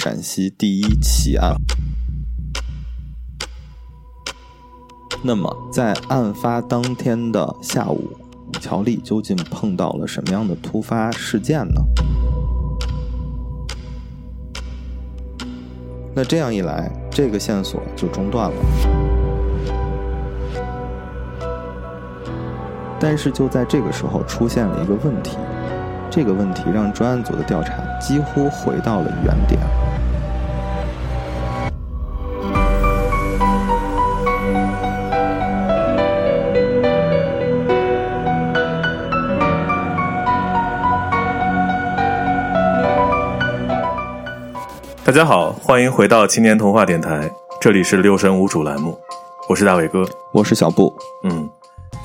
[0.00, 1.56] 陕西第一奇案。
[5.24, 8.16] 那么，在案发当天的下午，
[8.60, 11.82] 乔丽究竟碰到了什么样的突发事件呢？
[16.14, 18.56] 那这样一来，这个线索就中断了。
[23.00, 25.36] 但是就在这个时候，出现了一个问题。
[26.10, 29.60] 这个问题让专案组的调查几乎回到了原点。
[45.08, 47.30] 大家好，欢迎回到青年童话电台，
[47.62, 48.94] 这里是六神无主栏目，
[49.48, 50.94] 我是大伟哥，我是小布。
[51.24, 51.48] 嗯，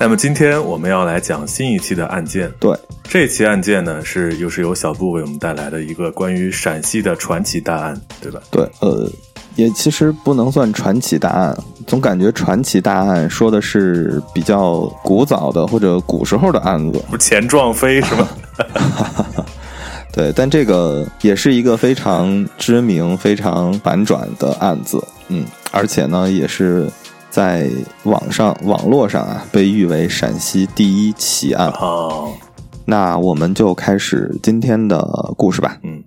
[0.00, 2.50] 那么今天我们要来讲新一期的案件。
[2.58, 8.40] 对，这期案件呢是又是由小布为我们带来的一个关于陕西的传奇大案，对吧？
[8.50, 9.06] 对，呃，
[9.56, 11.54] 也其实不能算传奇大案，
[11.86, 18.26] 总感觉传奇大案说的是比较古早的或者古时候的案子，不是钱壮飞是吧？
[20.14, 26.88] 对，但这个也是一个非常知名、非常反转的案子，嗯，而且呢，也是
[27.30, 27.68] 在
[28.04, 31.68] 网上、网络上啊，被誉为陕西第一奇案。
[31.80, 32.32] 哦，
[32.84, 35.04] 那我们就开始今天的
[35.36, 35.76] 故事吧。
[35.82, 36.04] 嗯，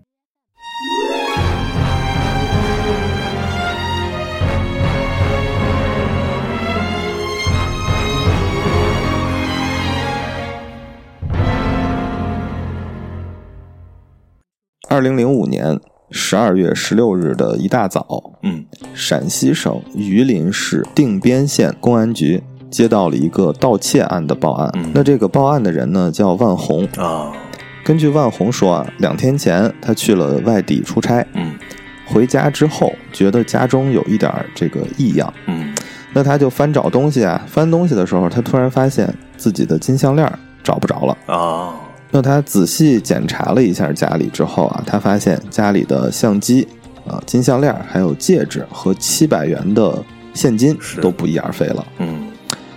[14.89, 15.79] 二零零五年
[16.11, 18.05] 十二月十六日的一大早，
[18.43, 24.71] 嗯，陕西省榆林市定边县公安局接到了一个盗窃案的报案。
[24.75, 26.85] 嗯那这个报案的人呢叫万红。
[26.95, 27.33] 啊，
[27.83, 31.53] 根据万红说啊，两天前他去了外地出差，嗯
[32.05, 35.75] 回家之后觉得家中有一点儿这个异样，嗯
[36.13, 40.31] 那他就翻找东西啊，翻东西的时候，他突然发现自己的金项链
[40.63, 41.17] 找不着了。
[41.25, 41.75] 啊，
[42.09, 46.67] 那他仔细检查了一下家里之后啊，他发现家里的相机、
[47.05, 50.03] 啊金项链、还有戒指和七百元的
[50.33, 51.85] 现金都不翼而飞了。
[51.99, 52.27] 嗯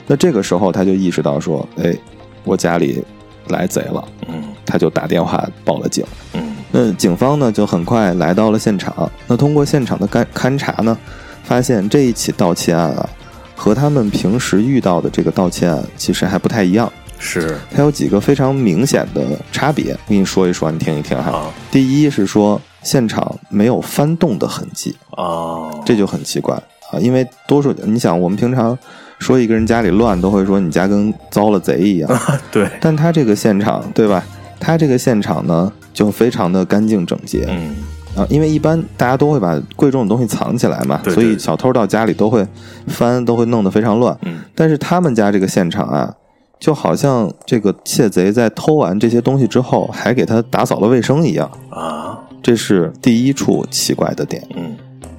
[0.06, 1.96] 那这个时候他就意识到说，哎，
[2.42, 3.02] 我家里
[3.46, 6.04] 来贼了，嗯他就打电话报了警。
[6.34, 9.10] 嗯那警方呢就很快来到了现场。
[9.28, 10.98] 那通过现场的勘勘查呢，
[11.44, 13.08] 发现这一起盗窃案啊，
[13.54, 16.92] 和他们平时遇到的这个盗窃案其实还不太一样。
[17.20, 17.56] 是。
[17.72, 19.22] 它有几个非常明显的
[19.52, 21.30] 差别，我跟你说一说，你听一听哈。
[21.30, 21.54] 啊。
[21.70, 26.56] 第一是说现场没有翻动的痕迹，啊，这就很奇怪
[26.90, 28.76] 啊，因为多数你想，我们平常
[29.20, 32.20] 说一个人家里乱，都会说你家跟遭了贼一样，
[32.50, 34.24] 对，但他这个现场，对吧？
[34.58, 37.46] 他这个现场呢，就非常的干净整洁。
[37.48, 37.76] 嗯。
[38.16, 41.14] 啊，因为一般大家都会把贵重的东西藏起来嘛，对对。
[41.14, 42.44] 所以小偷到家里都会
[42.88, 44.18] 翻，都会弄得非常乱。
[44.22, 44.40] 嗯。
[44.52, 46.12] 但是他们家这个现场啊，
[46.60, 51.50] 就好像这个窃贼在偷完这些东西之后，还给他打扫了卫生一样。
[51.70, 54.46] 啊，这是第一处奇怪的点。
[54.54, 54.76] 嗯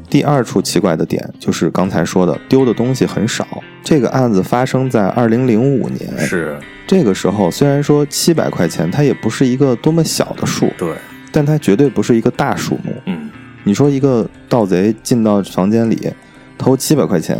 [0.08, 3.48] 第二处奇怪的点就是刚才说的丢的东西很少。
[3.82, 10.94] 这个案子发生在二零零五年，是这个时候虽然说七百块钱，它也不是一个多么小的数，对，
[11.32, 12.94] 但它绝对不是一个大数目。
[13.06, 13.30] 嗯
[13.64, 16.12] 你说一个盗贼进到房间里
[16.58, 17.38] 偷七百块钱，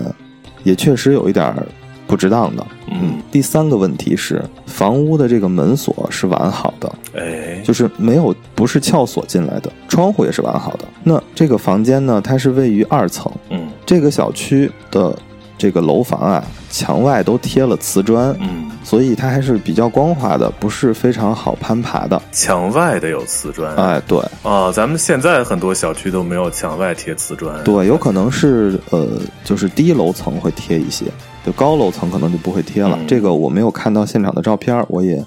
[0.64, 1.68] 也确实有一点儿
[2.12, 2.68] 不值当的。
[2.90, 10.84] 嗯，第三个问题是，房屋的这个门锁是完好的，哎，就是没有不是撬锁进来的，窗户也是完好的。
[11.06, 13.70] 那这个房间呢，它是位于二层，嗯。
[13.86, 15.18] 这个小区的
[15.62, 22.20] 这个楼房啊，墙外都贴了瓷砖，嗯，所以它还是比较光滑的，不是非常好攀爬的。
[22.32, 29.08] 墙外的有瓷砖，哎，对哦，咱们现在很多小区都没有墙外贴瓷砖，对，有可能是呃，
[29.44, 31.06] 就是低楼层会贴一些，
[31.46, 32.98] 就高楼层可能就不会贴了。
[33.00, 35.24] 嗯这个我没有看到现场的照片，我也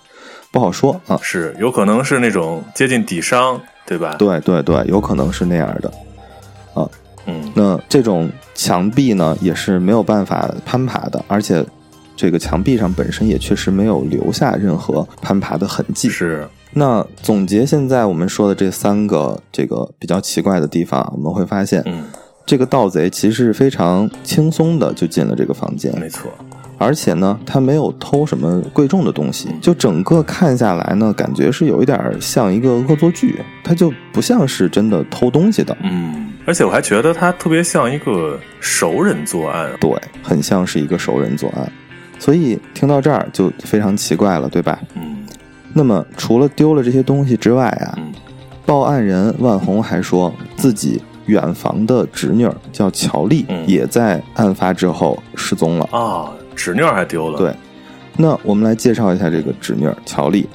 [0.50, 1.17] 不好说啊。
[1.23, 5.88] 是有可能是那种接近底商，对吧？，对对对，有可能是那样的。
[6.75, 6.82] 啊
[7.26, 11.65] 嗯那这种墙壁呢，也是没有办法攀爬的，而且
[12.17, 16.09] 这个墙壁上本身也确实没有留下任何攀爬的痕迹。
[16.09, 22.05] 是，那总结现在我们说的这三个这个比较奇怪的地方，我们会发现，嗯，
[22.47, 26.31] 这个盗贼其实是非常轻松的就进了这个房间，没错，
[26.79, 39.91] 而且呢，他没有偷什么贵重的东西嗯，就整个看下来呢，感觉是有一点像一个恶作剧，他就不像是真的偷东西的，嗯，而且我还觉得他特别像一个熟人作案，对，
[40.23, 41.70] 很像是一个熟人作案。
[42.19, 44.79] 所以听到这儿就非常奇怪了，对吧？
[44.94, 45.26] 嗯
[45.76, 48.12] 那么除了丢了这些东西之外啊，嗯
[48.64, 55.88] 报案人万红还说自己远房的侄女儿叫乔丽，嗯也在案发之后失踪了。
[55.90, 57.38] 啊，侄女儿还丢了。
[57.38, 57.52] 对，
[58.17, 60.49] 那我们来介绍一下这个侄女儿乔丽。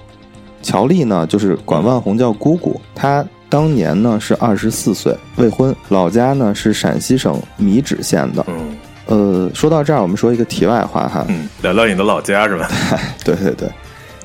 [0.62, 8.46] 乔丽呢，就是管万红叫姑姑，她当年呢是二十四岁，未婚，老家呢是陕西省米脂县的。
[8.48, 12.70] 嗯呃，说到这儿，我们说一个题外话哈，嗯，聊聊你的老家是吧？
[13.26, 13.68] 对对对，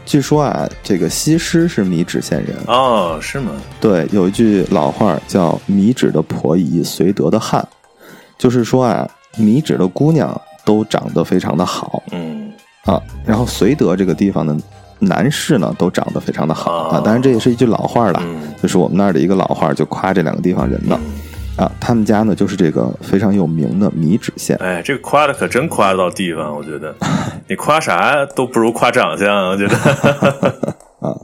[0.05, 2.55] 据说啊，这个西施是米脂县人。
[2.67, 3.53] 哦，是吗？
[3.81, 7.67] 对，有一句老话叫“米脂的婆姨绥德的汉”，
[8.37, 12.53] 就是说啊，米脂的姑娘都长得非常的好嗯
[12.85, 14.55] 啊，然后绥德这个地方的
[14.99, 17.01] 男士呢都长得非常的好哦啊。
[17.05, 20.99] 当然，这也是一句老话了，嗯就是我们那儿的一个老话，就夸这两个地方人的
[21.59, 21.73] 嗯啊。
[21.81, 24.57] 他们家呢就是这个非常有名的米脂县。
[24.61, 26.95] 哎，这个夸的可真夸得到地方，我觉得，
[27.49, 29.77] 你夸啥都不如夸长相，我觉得。
[31.01, 31.15] 啊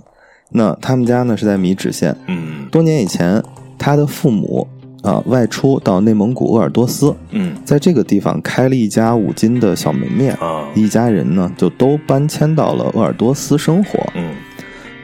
[0.53, 3.41] 那他们家呢是在米脂县，嗯多年以前，
[3.79, 4.67] 他的父母
[5.03, 13.99] 啊外出到内蒙古鄂尔多斯，嗯在这个地方开了一家五金的小门面，啊一家人呢就都搬迁到了鄂尔多斯生活。
[14.15, 14.35] 嗯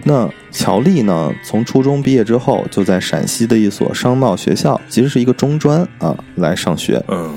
[0.08, 7.02] 那乔丽呢，从初中毕业之后，就在陕西的一所商贸学校，其实是一个中专啊，来上学。
[7.08, 7.34] 嗯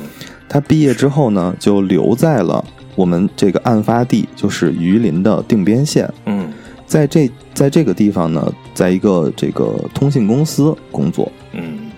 [0.48, 2.64] 他毕业之后呢，就留在了
[2.96, 6.08] 我们这个案发地，就是榆林的定边县。
[6.28, 6.52] 嗯
[6.86, 11.32] 在这在这个地方呢，在一个这个通信公司工作。
[11.54, 11.89] 嗯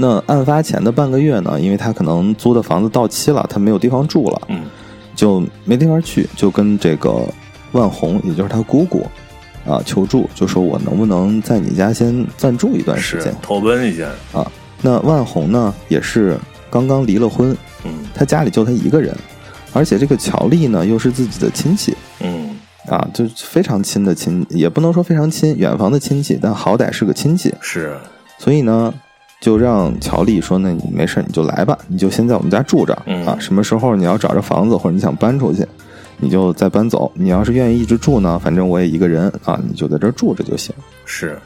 [0.00, 4.62] 那案发前的半个月呢，因为他可能租的房子到期了，他没有地方住了，嗯。
[5.16, 7.26] 就没地方去，就跟这个
[7.72, 9.04] 万红，也就是他姑姑
[9.66, 13.34] 啊求助，就说我能不能在你家先暂住一段时间。
[13.42, 14.08] 投奔一下。
[14.32, 14.48] 啊？
[14.80, 16.38] 那万红呢，也是
[16.70, 17.50] 刚刚离了婚，
[17.84, 17.92] 嗯。
[18.14, 19.12] 他家里就他一个人，
[19.72, 21.96] 而且这个乔丽呢又是自己的亲戚。
[22.20, 22.56] 嗯。
[22.86, 27.98] 啊，就非常亲的亲，也不能说非常亲，远房的亲戚，但好歹是个亲戚，是。
[28.38, 28.94] 所以呢，
[29.40, 33.36] 就让乔丽说：“那你没事，你就来吧，你就先在我们家住着、嗯啊。
[33.38, 35.64] 什么时候你要找着房子或者你想搬出去，
[36.18, 37.10] 你就再搬走。
[37.14, 40.74] 你要是愿意一直住呢，反正我也一个人啊，你就在这住着就行。”
[41.04, 41.38] 是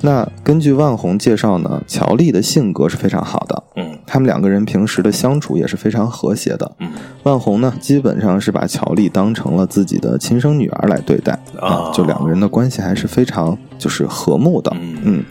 [0.00, 6.70] 那根据万红介绍呢，乔丽的性格是非常好的，嗯他们两个人平时的相处也是非常和谐的。
[6.78, 6.90] 嗯
[7.22, 14.70] 万红呢，基本上是把乔丽当成了自己的亲生女儿来对待啊就两个人的关系还是非常就是和睦的。
[14.78, 15.24] 嗯嗯，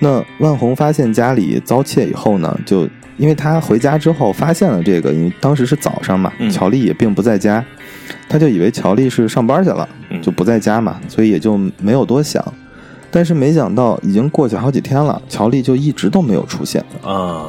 [0.00, 7.64] 那万红发现家里遭窃以后呢，就因为他回家之后发现了这个，因为当时是早上嘛，嗯乔丽也并不在家，
[8.28, 12.42] 他就以为乔丽是上班去了，嗯就不在家嘛，所以也就没有多想。
[13.10, 16.82] 但是没想到已经过去好几天了，乔丽就一直都没有出现。
[17.04, 17.46] 啊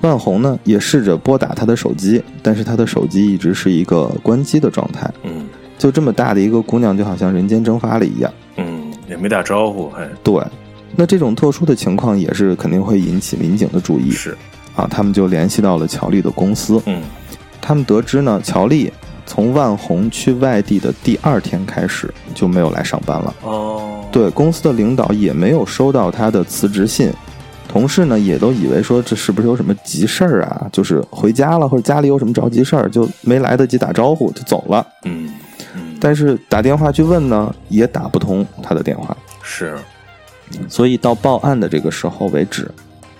[0.00, 5.10] 万红呢也试着拨打他的手机，但是他的手机一直是一个关机的状态。
[5.24, 5.46] 嗯
[5.76, 8.32] 就这么大的一个姑娘，就好像人间蒸发了一样。
[8.56, 10.42] 嗯，也没打招呼，还对，
[10.96, 14.10] 那这种特殊的情况也是肯定会引起民警的注意。
[14.10, 14.36] 是。
[14.74, 14.86] 啊。
[14.90, 17.02] 他们就联系到了乔丽的公司，嗯。
[17.60, 18.92] 他们得知呢，乔丽
[19.26, 23.34] 从万红去外地的第二天开始就没有来上班了。
[23.42, 24.04] 哦。
[24.10, 27.12] 对，公司的领导也没有收到他的辞职信，
[27.68, 34.84] 同事呢也都以为说这是不是有什么急事儿啊，就是回家了或者家里有什么着急事儿，就没来得及打招呼就走了。
[35.04, 35.32] 嗯
[35.76, 39.78] 嗯，但是打电话去问呢，也打不通他的电话，是
[40.68, 42.70] 所以到报案的这个时候为止，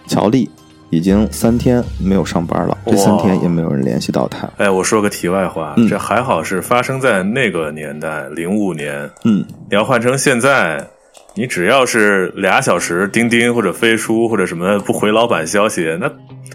[0.07, 0.49] 乔丽
[0.91, 4.49] 已经三天没有上班了，这三天也没有人联系到他。
[4.57, 9.09] 哎，我说个题外话，嗯这还好是发生在那个年代，零五年。
[9.25, 10.85] 嗯，你要换成现在，
[11.35, 16.11] 你只要是俩小时钉钉或者飞书或者什么不回老板消息，那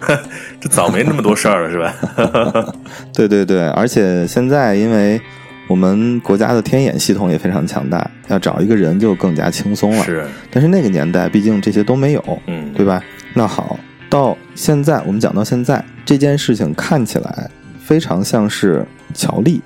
[0.59, 2.73] 这早没那么多事儿了，是吧？
[3.15, 5.19] 对对对，而且现在因为
[5.67, 10.03] 我们国家的天眼系统也非常强大，要找一个人就更加轻松了。
[10.03, 13.03] 是，但是那个年代毕竟这些都没有，嗯，对吧？
[13.33, 13.77] 那好，
[14.09, 19.61] 到现在我们讲到现在这件事情看起来非常像是乔丽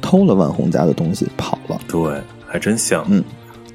[0.00, 3.22] 偷了万红家的东西跑了，对，还真像，嗯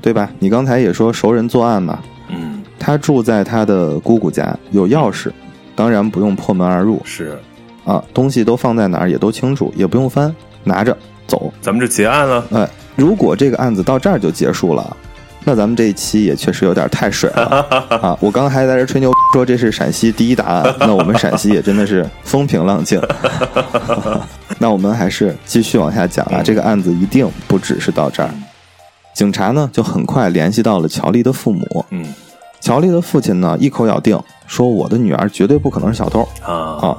[0.01, 0.31] 对吧？
[0.39, 1.99] 你刚才也说熟人作案嘛，
[2.29, 5.31] 嗯，他住在他的姑姑家，有钥匙，
[5.75, 7.01] 当然不用破门而入。
[7.05, 7.37] 是，
[7.85, 10.95] 啊，东西都放在哪儿也都清楚，也不用翻，拿着
[11.27, 11.51] 走。
[11.61, 12.45] 咱们就结案了。
[12.51, 14.95] 哎，如果这个案子到这儿就结束了，
[15.43, 17.65] 那咱们这一期也确实有点太水了
[18.01, 18.17] 啊！
[18.19, 22.99] 我刚还在这吹牛说这是陕西第一大案，那我们陕西也真的是风平浪静。
[24.57, 28.29] 那我们还是继续往下讲啊，这个案子一定不只是到这儿。
[29.13, 32.05] 警察呢就很快联系到了乔丽的父母，嗯
[32.59, 36.51] 乔丽的父亲呢一口咬定说我的女儿绝对不可能是小偷啊
[36.81, 36.97] 啊。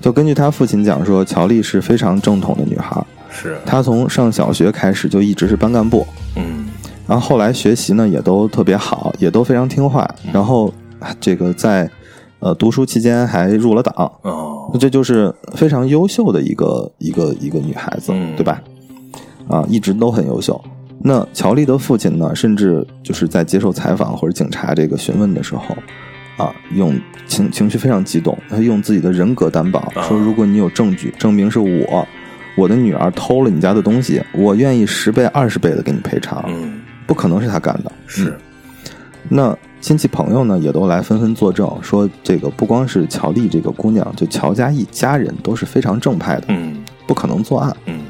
[0.00, 6.06] 就根据他父亲讲说，乔丽是非常正统的女孩，是，她从上小学开始就一直是班干部，
[6.36, 6.66] 嗯。
[7.06, 10.08] 然后后来学习呢也都特别好，也都非常听话。
[10.32, 11.90] 然后啊这个在
[12.40, 14.70] 呃，读书期间还入了党，哦。
[14.72, 18.36] 那，这就是非常优秀的一个一个一个女孩子，嗯。
[18.36, 18.62] 对吧？
[19.48, 20.62] 啊，一直都很优秀。
[21.00, 25.76] 那乔丽的父亲呢，甚至就是在接受采访或者警察这个询问的时候，
[26.36, 30.02] 啊，用情情绪非常激动，他用自己的人格担保啊。
[30.02, 32.06] 说，如果你有证据证明是我，
[32.58, 37.92] 我的女儿偷了你家的东西，我愿意十倍、二十倍的给你赔偿，嗯，不可能是他干的。
[38.08, 38.36] 是，
[39.28, 46.84] 那亲戚朋友呢，也都来纷纷作证，说这个不光是乔丽这个姑娘，就乔家一家人都是非常正派的，嗯。
[47.06, 47.74] 不可能作案。
[47.86, 48.02] 嗯。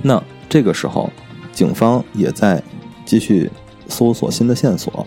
[0.00, 1.10] 那这个时候，
[1.52, 2.62] 警方也在
[3.04, 3.50] 继续
[3.88, 5.06] 搜索新的线索，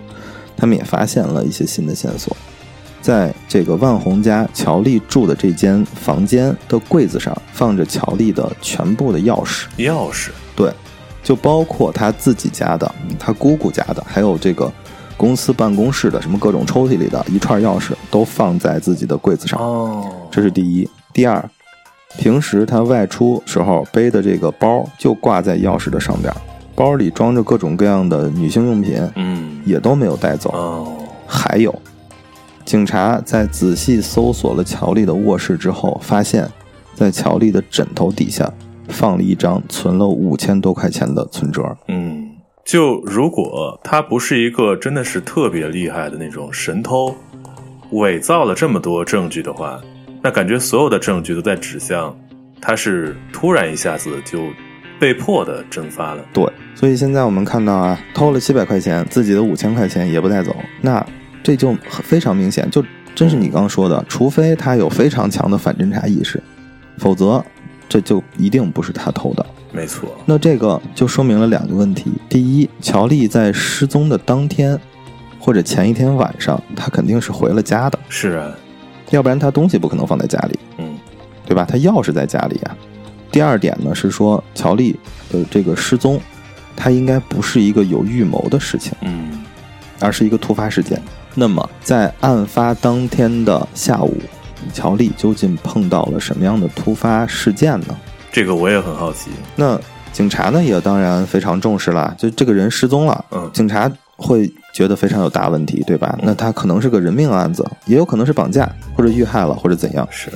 [0.56, 2.36] 他们也发现了一些新的线索，
[3.06, 10.74] 在这个万红家乔丽住的这间房间的柜子上放着乔丽的全部的钥匙，钥匙，对，
[11.22, 14.74] 就包括他自己家的、他姑姑家的，还有这个
[15.16, 19.60] 公司办公室的什么各种抽屉里的一串钥匙，都放在自己的柜子上。
[19.60, 20.90] 哦，这是第一。
[21.14, 21.48] 第二，
[22.18, 26.34] 平时他外出时候背的这个包就挂在钥匙的上边，
[26.74, 30.50] 包里装着各种各样的女性用品，嗯，也都没有带走。
[30.50, 30.92] 哦，
[31.28, 31.74] 还有，
[32.66, 36.50] 警察在仔细搜索了乔丽的卧室之后，发现，
[36.96, 38.52] 在乔丽的枕头底下
[38.90, 41.78] 放了一张存了五千多块钱的存折。
[41.88, 42.28] 嗯，
[42.66, 47.16] 就如果他不是一个真的是特别厉害的那种神偷，
[47.92, 49.80] 伪造了这么多证据的话，
[50.24, 52.18] 那感觉所有的证据都在指向
[52.60, 54.40] 他是突然一下子就
[55.00, 56.26] 被迫的蒸发了。
[56.34, 56.44] 对，
[56.74, 61.06] 所以现在我们看到啊，偷了七百块钱，自己的五千块钱也不带走，那
[61.46, 62.84] 这就非常明显，就
[63.14, 66.42] 真是你刚刚说的，除非他有非常强的反侦查意识，
[66.98, 67.44] 否则
[67.88, 69.46] 这就一定不是他偷的。
[69.72, 74.76] 没错，那这个就说明了两个问题：第一，乔丽在失踪的当天
[75.40, 78.52] 或者前一天晚上，她肯定是回了家的，是啊，
[79.12, 80.60] 要不然她东西不可能放在家里。
[80.80, 80.98] 嗯
[81.48, 81.64] 对吧？
[81.64, 82.76] 他钥匙在家里啊。
[83.32, 85.00] 第二点呢是说，乔丽
[85.30, 86.20] 的这个失踪，
[86.76, 89.44] 它应该不是一个有预谋的事情，嗯
[90.00, 91.00] 而是一个突发事件。
[91.36, 94.18] 那么，在案发当天的下午，
[94.74, 97.96] 乔丽究竟碰到了什么样的突发事件呢？
[98.32, 99.30] 这个我也很好奇。
[99.56, 99.80] 那
[100.14, 106.18] 警察呢也当然非常重视啦，就这个人失踪了，嗯警察会觉得非常有大问题，对吧？
[106.24, 110.08] 那他可能是个人命案子，也有可能是绑架或者遇害了或者怎样。
[110.10, 110.30] 是，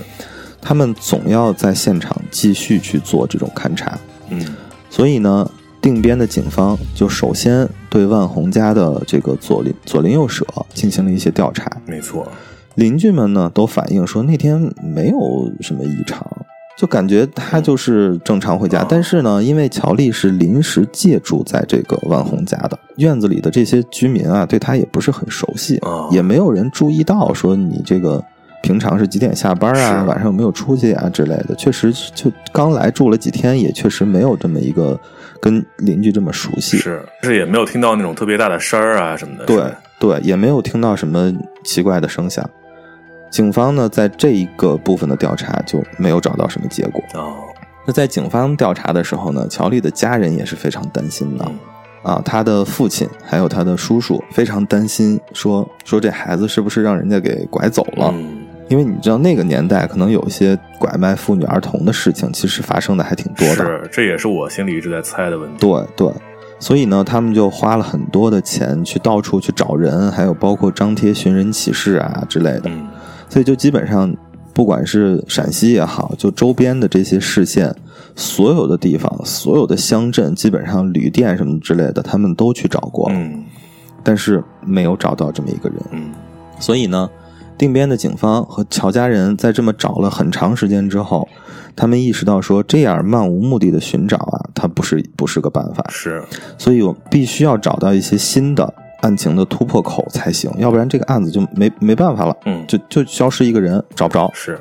[0.61, 3.97] 他们总要在现场继续去做这种勘查，
[4.29, 4.45] 嗯
[4.89, 5.49] 所以呢，
[5.81, 11.69] 定边的警方就首先对万红家的这个左邻左邻右舍进行了一些调查。
[11.85, 12.27] 没错，
[12.75, 16.25] 邻居们呢都反映说那天没有什么异常，
[16.77, 18.81] 就感觉他就是正常回家。
[18.81, 28.23] 哦但是呢，因为乔丽是临时借住在这个万红家的院子里的这些居民啊，对他也不是很熟悉，哦也没有人注意到说你这个。
[28.61, 30.03] 平常是几点下班啊？
[30.03, 31.55] 晚上有没有出去啊之类的？
[31.55, 34.99] 确实，就刚来住了几天，也确实没有这么一个
[35.41, 36.77] 跟邻居这么熟悉。
[36.77, 39.45] 是，是也没有听到那种特别大的声儿啊什么的。
[39.45, 39.63] 对
[39.99, 42.47] 对，也没有听到什么奇怪的声响。
[43.29, 47.03] 警方呢，在这一个部分的调查就没有找到什么结果。
[47.13, 47.35] 哦，
[47.85, 51.59] 那在警方调查的时候呢，乔丽的家人也是非常担心的、嗯
[52.13, 58.09] 啊，他的父亲还有他的叔叔非常担心，说说这孩子是不是让人家给拐走了？
[58.13, 63.55] 嗯因为你知道那个年代可能有一些拐卖妇女儿童的事情，其实发生的还挺多的。
[63.55, 65.57] 是，这也是我心里一直在猜的问题。
[65.59, 66.13] 对对，
[66.59, 72.63] 所以呢，他们就花了很多的钱去到处去找人，还有包括张贴寻人启事啊之类的。
[72.65, 72.87] 嗯
[73.27, 74.11] 所以就基本上，
[74.55, 77.75] 不管是陕西也好，就周边的这些市县，
[78.15, 83.43] 所有的地方、所有的乡镇，基本上旅店什么之类的，他们都去找过，嗯
[84.03, 85.79] 但是没有找到这么一个人。
[85.91, 86.11] 嗯
[86.59, 87.07] 所以呢，
[87.59, 91.27] 定边的警方和乔家人在这么找了很长时间之后，
[91.75, 95.85] 他们意识到说，这样漫无目的的寻找啊，它不是不是个办法。
[95.89, 96.23] 是，
[96.57, 102.65] 所以我必须要找到一些新的案情的突破口才行，要不然这个案子就没没办法了，嗯。
[102.65, 104.31] 就就消失一个人找不着。
[104.33, 104.57] 是，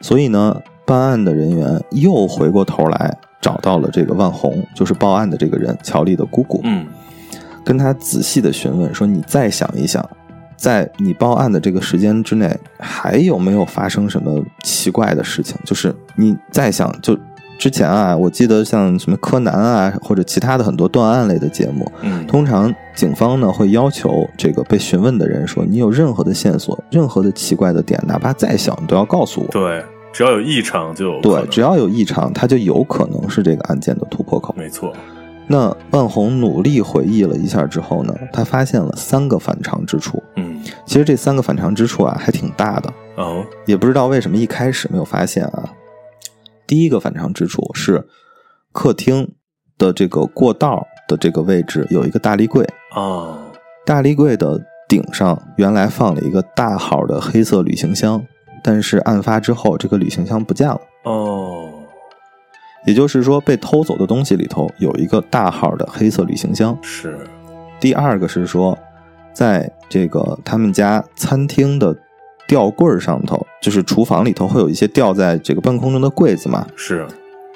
[0.00, 0.56] 所以呢，
[0.86, 6.86] 办案的人员又回过头来找到了这个万红，就是报案的这个人乔丽的姑姑，嗯。
[7.62, 10.02] 跟他仔细的询问说：“你再想一想，
[10.60, 15.56] 在你报案的这个时间之内，还有没有发生什么奇怪的事情？
[15.64, 17.18] 就是你再想就。”
[17.60, 34.54] 之前啊，我记得像什么柯南啊，或者其他的很多断案类的节目，嗯通常警方呢会要求这个被询问的人说：“你有任何的线索，任何的奇怪的点，哪怕再小，你都要告诉我。”对，只要有异常就有对，只要有异常，它就有可能是这个案件的突破口。
[34.56, 34.90] 没错。
[35.52, 40.22] 那万红努力回忆了一下之后呢，他发现了三个反常之处。
[40.36, 45.74] 嗯，其实这三个反常之处啊，还挺大的，哦，也不知道为什么一开始没有发现啊。
[46.68, 48.06] 第一个反常之处是
[48.70, 49.32] 客厅
[49.76, 52.64] 的这个过道的这个位置有一个大立柜，
[52.94, 53.36] 哦，
[53.84, 58.24] 大立柜的顶上原来放了一个大号的黑色旅行箱，
[58.62, 60.80] 但是案发之后这个旅行箱不见了。
[61.02, 61.69] 哦，
[62.86, 66.76] 也就是说，被偷走的东西里头有一个大号的黑色旅行箱。
[66.82, 67.18] 是，
[67.78, 68.76] 第二个是说，
[69.32, 71.94] 在这个他们家餐厅的
[72.48, 77.06] 吊柜上头，就是厨房里头会有一些吊在这个半空中的柜子嘛，是，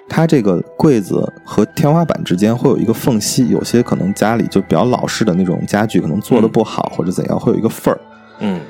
[0.08, 8.00] 它这个柜子和天花板之间会有一个缝隙，有些可能家里就比较老式的那种家具，可能做的不好或者怎样，会有一个缝儿。
[8.40, 8.60] 嗯，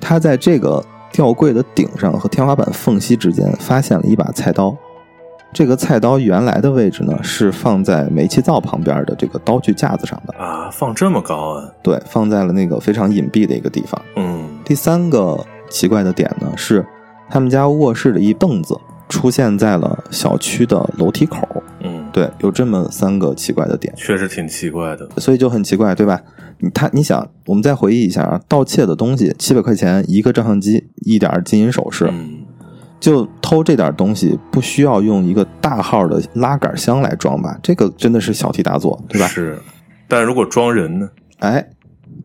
[0.00, 4.76] 他在这个吊柜的顶上和天花板缝隙之间发现了一把菜刀。
[5.58, 11.68] 这个菜刀原来的位置呢是放在煤气灶旁边的这个刀具架子上的，啊，放这么高啊？
[11.82, 14.00] 对，放在了那个非常隐蔽的一个地方。
[14.14, 16.86] 嗯，第三个奇怪的点呢是，
[17.28, 21.40] 他们家卧室的一凳子出现在了小区的楼梯口。
[21.80, 25.08] 嗯，对，有这么三个奇怪的点，确实挺奇怪的。
[25.16, 26.22] 所以就很奇怪，对吧？
[26.60, 32.44] 你他你想，我们再回忆一下啊，盗窃的东西七百块钱一个照相机，一点金银首饰，嗯，
[33.00, 37.58] 就偷这点东西，不需要用一个大号的拉杆箱来装吧？
[37.62, 39.26] 这个真的是小题大做，对吧？
[39.28, 39.58] 是，
[40.08, 41.08] 但如果装人呢？
[41.38, 41.64] 哎，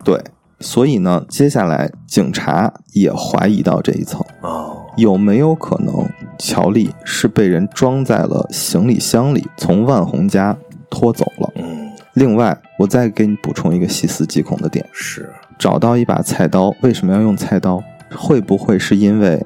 [0.03, 0.19] 对，
[0.59, 10.57] 所以呢，接下来警察也怀疑到这一层，哦，有没有可能乔丽是被人装在了行李箱里，从万红家
[10.89, 11.51] 拖走了？
[11.55, 17.79] 嗯，另外，我再给你补充一个细思极恐的点：是，找到一把菜刀，为什么要用菜刀？
[18.15, 19.43] 会不会是因为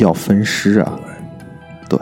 [0.00, 0.98] 要分尸啊？
[1.88, 1.98] 对，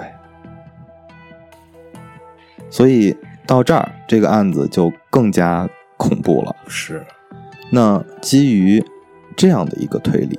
[2.70, 6.54] 所以到这儿，这个案子就更加恐怖了。
[6.66, 7.04] 是，
[7.70, 8.84] 那基于
[9.36, 10.38] 这样的一个推理，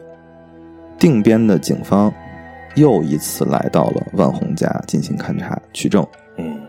[0.97, 2.13] 定边的警方
[2.75, 6.05] 又一次来到了万红家进行勘查取证。
[6.37, 6.61] 嗯，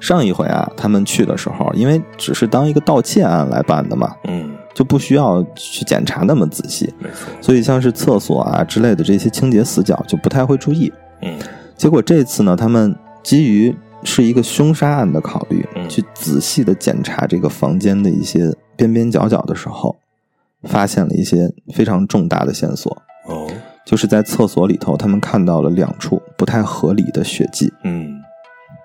[0.00, 10.92] 上一回啊，他们去的时候，因为只是当一个盗窃案来办的嘛，嗯，就不需要去检查那么仔细，没错，所以像是厕所啊之类的这些清洁死角就不太会注意。
[11.22, 11.38] 嗯，
[11.78, 19.96] 结果这次呢，他们基于是一个凶杀案的考虑，嗯去仔细的检查这个房间的一些边边角角的时候，
[20.64, 23.50] 发现了一些非常重大的线索，哦，
[23.86, 27.72] 就是在厕所里头，他们看到了两处不太合理的血迹。
[27.82, 28.20] 嗯，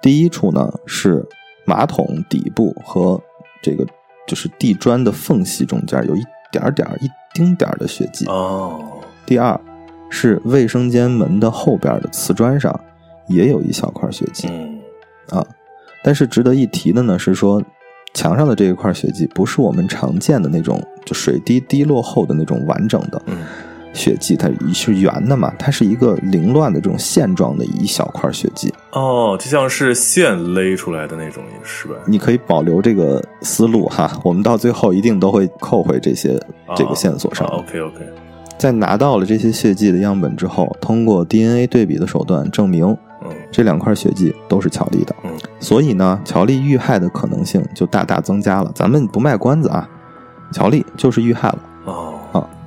[0.02, 1.28] 第一处呢是
[1.66, 3.22] 马桶底部和
[3.62, 3.86] 这个
[4.28, 8.26] 就是地砖的缝隙中间有一点儿点儿、一丁点儿的血迹。
[8.26, 9.60] 哦，第二
[10.10, 12.78] 是卫生间门的后边的瓷砖上
[13.28, 14.48] 也有一小块血迹。
[14.50, 14.80] 嗯，
[15.30, 15.46] 啊，
[16.04, 17.62] 但是值得一提的呢是说，
[18.14, 23.38] 墙上的这一块血迹不是我们常见的那种就水滴滴落后的那种完整的嗯，
[23.94, 28.74] 血迹，它是圆的嘛，它是一个凌乱的这种线状的一小块血迹。
[28.92, 31.96] 哦，就像是线勒出来的那种，是吧？
[32.06, 36.40] 你可以保留这个思路哈，我们到最后一定都会扣回这些
[36.76, 37.48] 这个线索上。
[37.48, 38.06] OK OK，
[38.58, 42.86] 在拿到了这些血迹的样本之后，通过 DNA 对比的手段证明
[43.24, 45.16] 嗯这两块血迹都是乔丽的。
[45.24, 48.72] 嗯，所以呢，乔丽遇害的可能性就大大增加了。
[48.74, 49.88] 咱们不卖关子啊，
[50.52, 52.11] 乔丽就是遇害了哦，啊，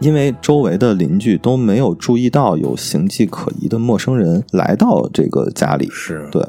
[0.05, 6.47] 因为周围的邻居都没有注意到有形迹可疑的陌生人来到这个家里，是，对，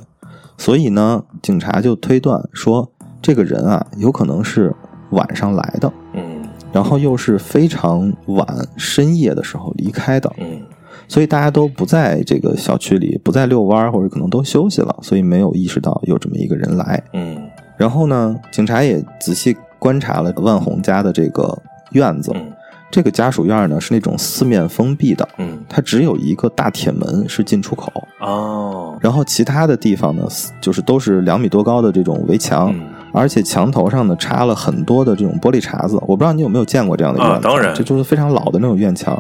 [0.58, 2.92] 所以呢，警察就推断说，
[3.22, 4.76] 这个人啊，有可能是
[5.12, 6.44] 晚上来的，嗯。
[6.74, 10.62] 然后又是非常晚深夜的时候离开的，嗯，
[11.08, 17.02] 所以大家都不在这个小区里，不在遛弯儿，或者可能都休息了，所以没有意识到有这么一个人来。
[17.14, 17.38] 嗯。
[17.78, 21.58] 然后呢，警察也仔细观察了万红家的这个
[21.94, 22.52] 院子，嗯
[22.92, 30.26] 这个家属院呢是那种四面封闭的，嗯，它只有一个大铁门是进出口，哦，然后其他的地方呢，
[30.62, 32.82] 就是都是两米多高的这种围墙，嗯
[33.14, 35.96] 而且墙头上呢插了很多的这种玻璃碴子。
[36.02, 39.18] 我不知道你有没有见过这样的院子，啊当然这就是非常老的那种院墙，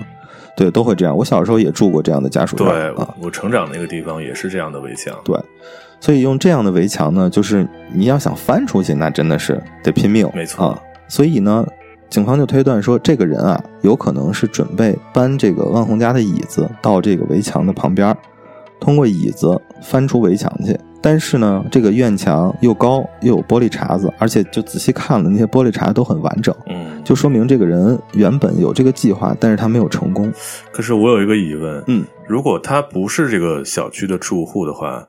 [0.58, 1.15] 对，都会这样。
[1.15, 5.13] 我小时候也住过这样的家属院对，啊，我成长那个地方也是这样的围墙。
[5.23, 5.39] 对，
[6.01, 10.82] 所以用这样的围墙呢，就是你要想翻出去，那真的是得拼命，没错啊。
[11.08, 11.65] 所以呢，
[12.15, 18.15] 警方就推断说，这个人啊，有可能是准备搬这个万红家的椅子到这个围墙的旁边，
[18.80, 20.80] 通过椅子翻出围墙去。
[21.01, 30.32] 但是呢，这个院墙又高又有玻璃碴子，而且就仔细看了那些玻璃碴都很完整，嗯，就说明这个人原本有这个计划，但是他没有成功。
[30.71, 35.06] 可是我有一个疑问，嗯，如果他不是这个小区的住户的话，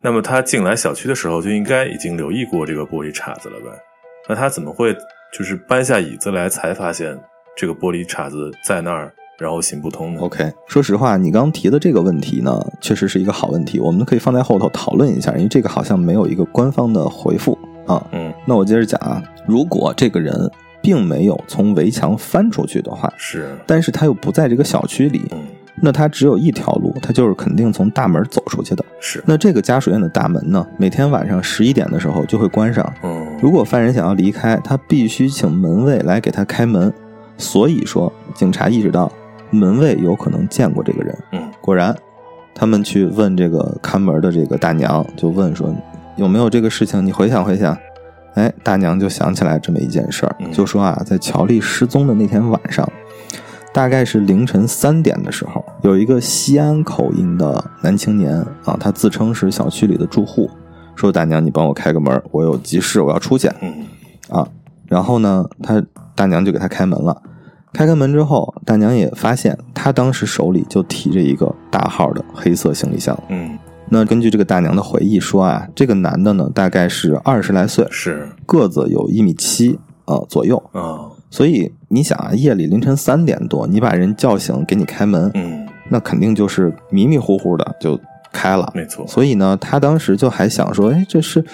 [0.00, 3.66] 那么他进来小区的时候就应该已经留意过这个玻璃碴子了吧？
[4.26, 4.96] 那他怎么会
[5.36, 7.14] 就是搬下椅子来才发现
[7.54, 18.02] 这个玻璃碴子在那儿，然后行不通的？OK，说实话，你刚提的这个问题呢，确实是一个好问题，我们可以放在后头讨论一下，因为这个好像没有一个官方的回复啊。
[18.12, 25.38] 嗯，那我接着讲啊，如果这个人并没有从围墙翻出去的话，是，但是他又不在这个小区里，嗯，
[25.82, 28.84] 那他只有一条路，他就是肯定从大门走出去的。
[29.00, 32.90] 是，那这个家属院的大门呢，每天晚上十一点的时候就会关上。
[33.02, 36.92] 嗯，如果犯人想要离开，他必须请门卫来给他开门。
[37.38, 39.12] 所以说，警察意识到
[39.50, 41.18] 门卫有可能见过这个人。
[41.32, 41.94] 嗯，果然，
[42.54, 45.74] 他们去问这个看门的这个大娘，就问说
[46.16, 47.04] 有没有这个事情？
[47.04, 47.76] 你回想回想。
[48.36, 52.86] 哎，大娘就想起来这么一件事儿，嗯就说啊，在乔丽失踪的那天晚上，
[53.76, 58.34] 大概是凌晨三点的时候，有一个西安口音的男青年
[58.64, 60.48] 啊，他自称是小区里的住户，
[60.94, 63.84] 说大娘你帮我开个门，我有急事我要出去嗯，
[64.30, 64.48] 啊。
[64.86, 65.84] 然后呢，他
[66.14, 67.20] 大娘就给他开门了。
[67.74, 73.14] 开开门之后，大娘也发现他当时手里就提着一个大号的黑色行李箱。
[73.28, 73.58] 嗯，
[73.90, 80.56] 那根据这个大娘的回忆说啊，这个男的呢大概是二十来岁，是，个子有一米七啊左右。
[80.72, 88.00] 啊，所以你想啊，夜里凌晨三点多，你把人叫醒给你开门，嗯，那肯定就是迷迷糊糊的就
[88.32, 88.72] 开了。
[88.74, 91.44] 没错，所以呢，他当时就还想说，哎，这是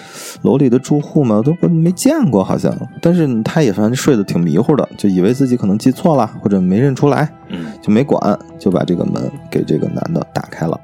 [0.43, 1.41] 楼里的住户吗？
[1.43, 2.73] 都没见过，好像。
[3.01, 10.79] 但是他也反正睡得挺迷糊的，就以为自己可能记错了，或者没认出来，嗯，就没管，就把这个门给这个男的打开了。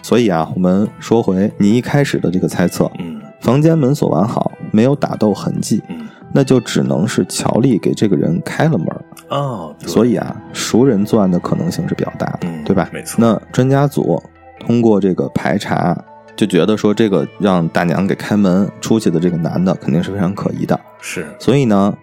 [0.00, 5.93] 所以啊，我们说回你一开始的这个猜测，嗯，房间门锁完好，没有打斗痕迹，嗯，
[6.36, 8.88] 那就只能是乔丽给这个人开了门。
[9.28, 12.90] 哦，所以啊，熟人作案的可能性是比较大的，嗯对吧？
[12.92, 14.20] 没错那专家组
[14.58, 15.96] 通过这个排查，
[16.36, 21.96] 就觉得说这个让大娘给开门出去的这个男的肯定是非常可疑的，是，所以呢，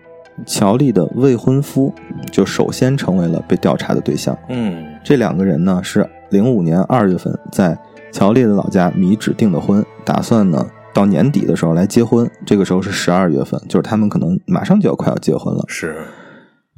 [0.45, 1.93] 乔丽的未婚夫
[2.31, 4.37] 就首先成为了被调查的对象。
[4.49, 7.77] 嗯，这两个人呢是零五年二月份在
[8.11, 12.29] 乔丽的老家米脂订的婚，打算呢到年底的时候来结婚。
[12.45, 15.63] 这个时候是十二月份，就是他们可能马上就要快要结婚了。
[15.67, 15.95] 是，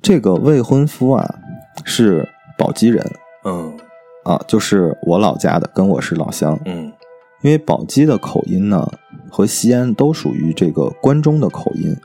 [0.01, 1.35] 这个未婚夫啊
[1.83, 3.05] 是宝鸡人
[3.45, 3.73] 嗯，
[4.23, 6.59] 啊，就是我老家的，跟我是老乡。
[6.65, 6.91] 嗯，
[7.41, 8.87] 因为宝鸡的口音呢
[9.29, 11.95] 和西安都属于这个关中的口音，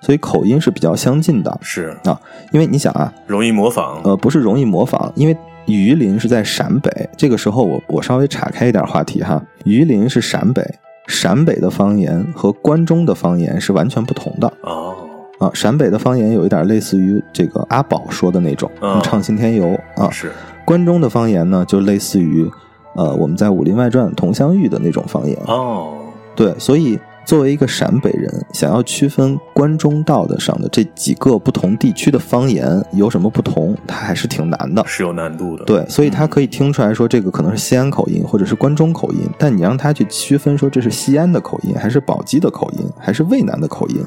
[0.00, 2.20] 所以口音是比较相近的是，啊。
[2.52, 7.10] 因为你想啊，容易模仿，呃，不是容易模仿，因为榆林是在陕北。
[7.16, 10.62] 这个时候我我稍微岔开一点话题哈，榆林是陕北，
[11.08, 14.52] 陕北的方言和关中的方言是完全不同的。
[14.60, 14.94] 哦，
[15.38, 15.50] 啊。
[15.54, 20.30] 陕北的方言有一点类似于这个阿宝说的那种嗯“唱信天游”啊，是，
[20.66, 22.48] 关中的方言呢就类似于
[22.94, 25.36] 呃我们在《武林外传》佟湘玉的那种方言。
[25.46, 25.94] 哦，
[26.36, 34.82] 对，所以作为一个陕北人，想要区分关中道的上的这几个不同地区的方言有什么不同，它还是挺难的。
[34.86, 44.02] 是有难度的，，对，所以他可以听出来说这个可能是西安口音或者是关中口音，但你让他去区分说这是西安的口音还是宝鸡的口音还是渭南的口音，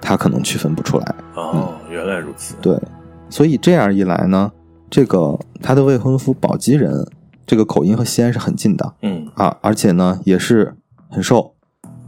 [0.00, 1.14] 他可能区分不出来。
[1.34, 2.80] 哦，原来如此，对，
[3.28, 4.50] 所以这样一来呢，
[4.88, 7.06] 这个他的未婚夫宝鸡人，
[7.46, 8.94] 这个口音和西安是很近的。
[9.02, 10.74] 嗯，啊，而且呢也是
[11.10, 11.53] 很瘦，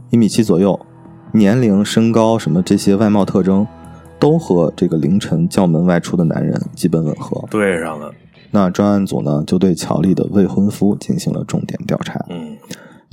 [0.09, 0.79] 一米七左右，
[1.33, 3.67] 年龄、身高什么这些外貌特征，
[4.17, 7.43] 都和这个凌晨叫门外出的男人基本吻合。
[7.51, 8.11] 对上了，
[8.51, 12.55] 那专案组呢就对乔丽的未婚夫进行了重点调查，嗯，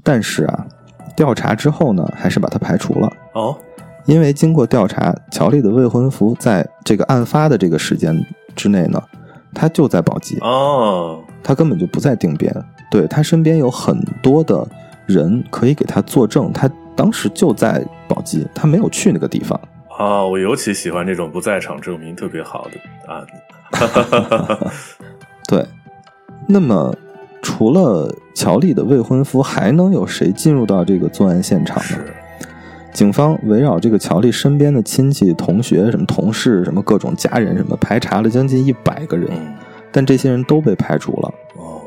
[0.03, 0.67] 但是啊，
[1.17, 3.57] 调查之后呢，还是把他排除了，哦，
[4.07, 8.17] 因为经过调查，乔丽的未婚夫在这个案发的这个时间
[8.55, 9.03] 之内呢，
[9.53, 12.55] 他就在宝鸡，哦，他根本就不在定边，
[12.89, 14.67] 对他身边有很多的
[15.07, 19.61] 人可以给他作证，他当时就在宝鸡，他没有去那个地方。
[19.99, 22.73] 哦，我尤其喜欢这种不在场证明特别好的
[23.13, 24.71] 案子，
[25.49, 25.65] 对，
[26.49, 26.95] 那么
[27.43, 32.05] 除了乔丽的未婚夫，还能有谁进入到这个作案现场呢？
[32.93, 39.55] 警方围绕这个乔丽身边的亲戚、同学、什么同事、什么各种家人什么，排查了将近一百个人，嗯，
[39.91, 41.35] 但这些人都被排除了。
[41.57, 41.83] 哦，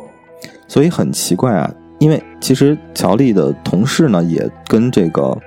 [0.68, 5.38] 所以很奇怪啊，因为其实乔丽的同事呢也跟这个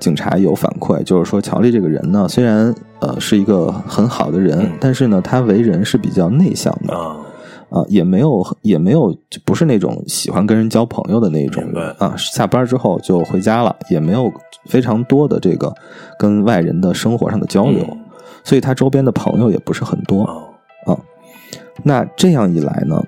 [0.00, 7.16] 警察有反馈，就是说乔丽这个人呢，虽然呃是一个很好的人，嗯但是呢，他为人是比较内向的啊、
[7.70, 12.14] 啊，也没有也没有就不是那种喜欢跟人交朋友的那种人啊。
[12.16, 14.32] 下班之后就回家了，也没有
[14.66, 15.72] 非常多的这个
[16.18, 17.98] 跟外人的生活上的交流，嗯
[18.44, 20.22] 所以他周边的朋友也不是很多。
[20.86, 20.96] 啊，
[21.82, 23.04] 那这样一来呢，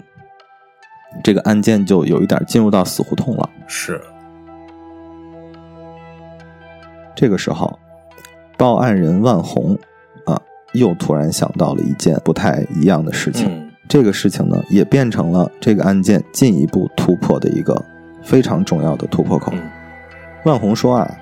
[1.22, 3.50] 这个案件就有一点进入到死胡同了。
[3.66, 4.00] 是，
[7.14, 7.78] 这个时候，
[8.56, 9.76] 报案人万红
[10.24, 10.40] 啊，
[10.72, 13.48] 又突然想到了一件不太一样的事情。
[13.48, 17.84] 嗯这个事情呢，也变成了这个案件进一步突破的一个
[18.22, 19.50] 非常重要的突破口。
[19.52, 19.60] 嗯
[20.44, 21.12] 万红说啊，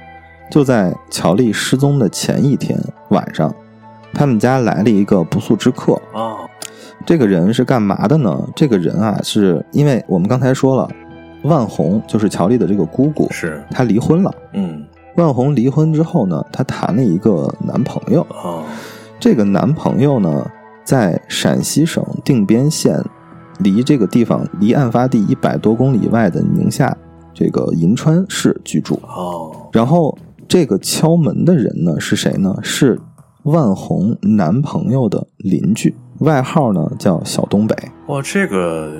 [0.50, 3.54] 就在乔丽失踪的前一天晚上，
[4.12, 5.98] 他们家来了一个不速之客。
[6.12, 6.46] 哦，
[7.06, 8.48] 这个人是干嘛的呢？
[8.54, 10.90] 这个人啊，是因为我们刚才说了，
[11.44, 14.34] 万红就是乔丽的这个姑姑，是，她离婚了。
[14.52, 14.84] 嗯
[15.16, 18.20] 万红离婚之后呢，她谈了一个男朋友。
[18.30, 18.62] 哦，
[19.18, 20.48] 这个男朋友呢，
[20.84, 23.02] 在陕西省定边县，
[23.58, 26.96] 离这个地方离案发地一百多公里外的宁夏
[27.34, 29.00] 这个银川市居住。
[29.02, 32.54] 哦，然后这个敲门的人呢是谁呢？
[32.62, 33.00] 是
[33.42, 37.76] 万红男朋友的邻居，外号呢叫小东北。
[38.06, 38.92] 哇，这个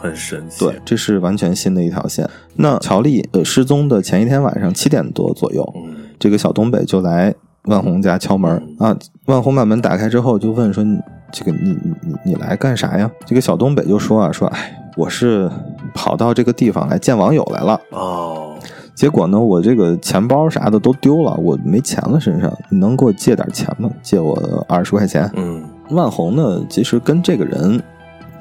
[0.00, 0.64] 很神奇。
[0.64, 2.28] 对，，这是完全新的一条线。
[2.56, 7.34] 那乔丽呃失踪的前一天晚上七点多左右，嗯这个小东北就来
[7.64, 8.96] 万红家敲门啊。
[9.26, 10.84] 万红把门打开之后，就问说
[11.32, 15.48] ：“这个你你你你来干啥呀？”这个小东北就说啊：“说哎，我是
[15.94, 17.80] 跑到这个地方来见网友来了。
[17.90, 18.56] 哦，
[18.94, 23.88] 结果呢，我这个钱包啥的都丢了，我没钱了身上，你能给我借点钱吗？
[24.02, 27.82] 借我二十块钱。”嗯万红呢，其实跟这个人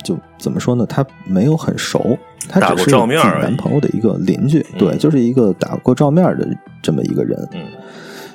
[0.03, 0.85] 就怎么说呢？
[0.85, 6.47] 他没有很熟，他只是男朋友的一个邻居，嗯对，就是一个打过照面的
[6.81, 7.37] 这么一个人。
[7.53, 7.61] 嗯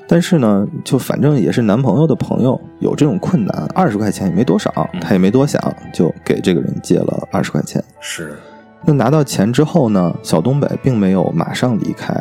[0.06, 5.58] 但是呢，就反正也是男朋友的朋友，有这种困难，二十块钱也没多少，嗯他也没多想，
[5.94, 7.82] 就给这个人借了二十块钱。
[8.00, 8.36] 是，
[8.84, 12.14] 那拿到钱之后呢，小东北并没有马上离开，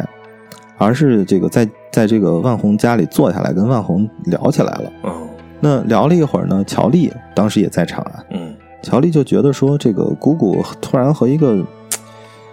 [0.77, 4.89] 而是这个在在这个万红家里坐下来，跟万红聊起来了。
[5.03, 5.27] 嗯
[5.65, 8.21] 那聊了一会儿呢，乔丽当时也在场啊。
[8.31, 11.65] 嗯乔丽就觉得说，这个姑姑突然和一个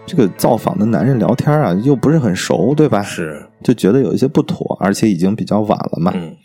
[0.06, 3.02] 这个造访的男人聊天啊，又不是很熟，对吧？
[3.02, 6.12] 是，就觉得有一些不妥，而且已经比较晚了嘛。
[6.14, 6.36] 嗯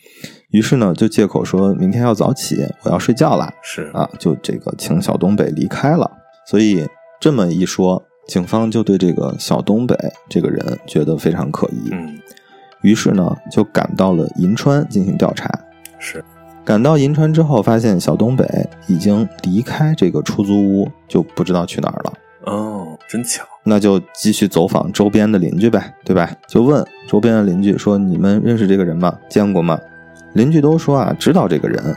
[0.49, 6.09] 于是呢，就借口说明天要早起，我要睡觉了，是，啊，就这个请小东北离开了。
[6.47, 6.87] 所以
[7.19, 9.95] 这么一说，警方就对这个小东北
[10.27, 12.17] 这个人觉得非常可疑，嗯
[12.81, 15.47] 于是呢，就赶到了银川进行调查。
[15.99, 16.23] 是，
[16.65, 18.45] 赶到银川之后，发现小东北
[18.87, 22.13] 已经离开这个出租屋，就不知道去哪儿了。
[22.45, 23.45] 哦，真巧。
[23.63, 26.29] 那就继续走访周边的邻居呗，对吧？
[26.47, 29.15] 就问周边的邻居说：“你们认识这个人吗？
[29.29, 29.79] 见过吗？”
[30.33, 31.95] 邻居都说啊，知道这个人，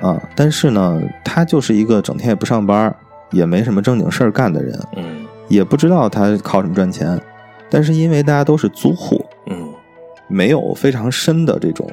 [0.00, 2.94] 啊，但是呢，他就是一个整天也不上班，
[3.30, 7.20] 也没什么正经事儿干的人，嗯也不知道他靠什么赚钱。
[7.68, 9.72] 但是因为大家都是租户，嗯
[10.28, 11.90] 没有非常深的这种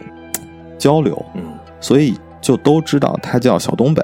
[0.77, 1.41] 交流，嗯
[1.79, 4.03] 所以就都知道他叫小东北，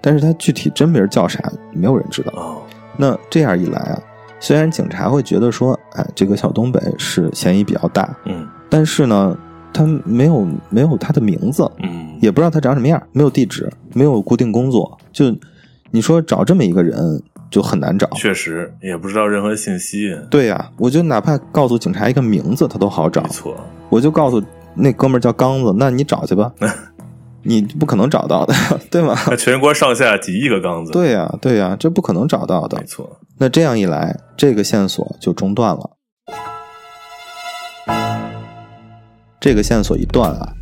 [0.00, 1.40] 但是他具体真名叫啥，
[1.72, 2.32] 没有人知道。
[2.36, 2.62] 哦，
[2.96, 3.98] 那这样一来啊，
[4.38, 9.36] 虽然警察会觉得说，哎，这个小东北是嫌疑比较大，嗯但是呢，
[9.72, 15.34] 他没有没有他的名字，嗯也不知道他长什么样，没有地址，没有固定工作，就
[15.90, 17.20] 你说找这么一个人
[17.50, 18.08] 就很难找。
[18.10, 20.16] 确实也不知道任何信息。
[20.30, 23.28] 对呀、我就哪怕告诉警察一个名字，他都好找没。
[23.30, 23.56] 错，
[23.88, 24.40] 我就告诉
[24.74, 26.52] 那哥们儿叫刚子，那你找去吧，
[27.42, 28.54] 你不可能找到的，
[28.90, 29.16] 对吗？
[29.26, 32.84] 那全国上下几亿个缸子。，对呀、对呀、这不可能找到的没。
[32.84, 33.18] 错。
[33.38, 35.90] 那这样一来，这个线索就中断了。
[39.40, 40.52] 这个线索一断啊，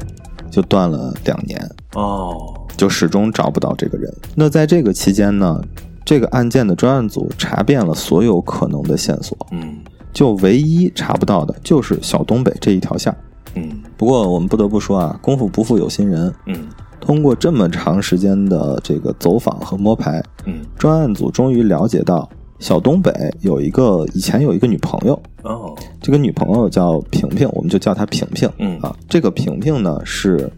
[0.51, 1.61] 就断了两年，
[1.95, 4.09] 哦，就始终找不到这个人。
[4.37, 5.61] 那在这个期间呢，
[6.05, 9.79] 这个案件的专案组查遍了所有可能的线索，嗯
[10.13, 13.13] 就唯一查不到的就是小东北这一条线。
[13.61, 13.83] 嗯。
[13.97, 16.69] 不过我们不得不说啊，功夫不负有心人，嗯。
[17.01, 28.51] 通过这么长时间的这个走访和摸排，嗯，专案组终于了解到小东北有一个以前有一个女朋友，哦，这个女朋友叫萍萍，我们就叫她萍萍。
[28.59, 28.79] 嗯。
[28.81, 30.53] 啊，这个萍萍呢是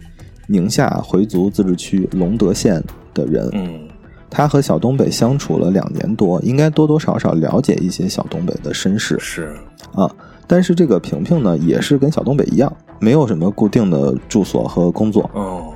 [0.48, 2.82] 宁夏回族自治区隆德县
[3.14, 3.86] 的人，嗯。
[4.30, 9.16] 她和小东北相处了两年多，应该多多少少了解一些小东北的身世。
[9.20, 9.54] 是，
[9.92, 10.10] 啊。
[10.50, 15.72] 但是这个平平呢，也是跟小东北一样，没有什么固定的住所和工作，哦，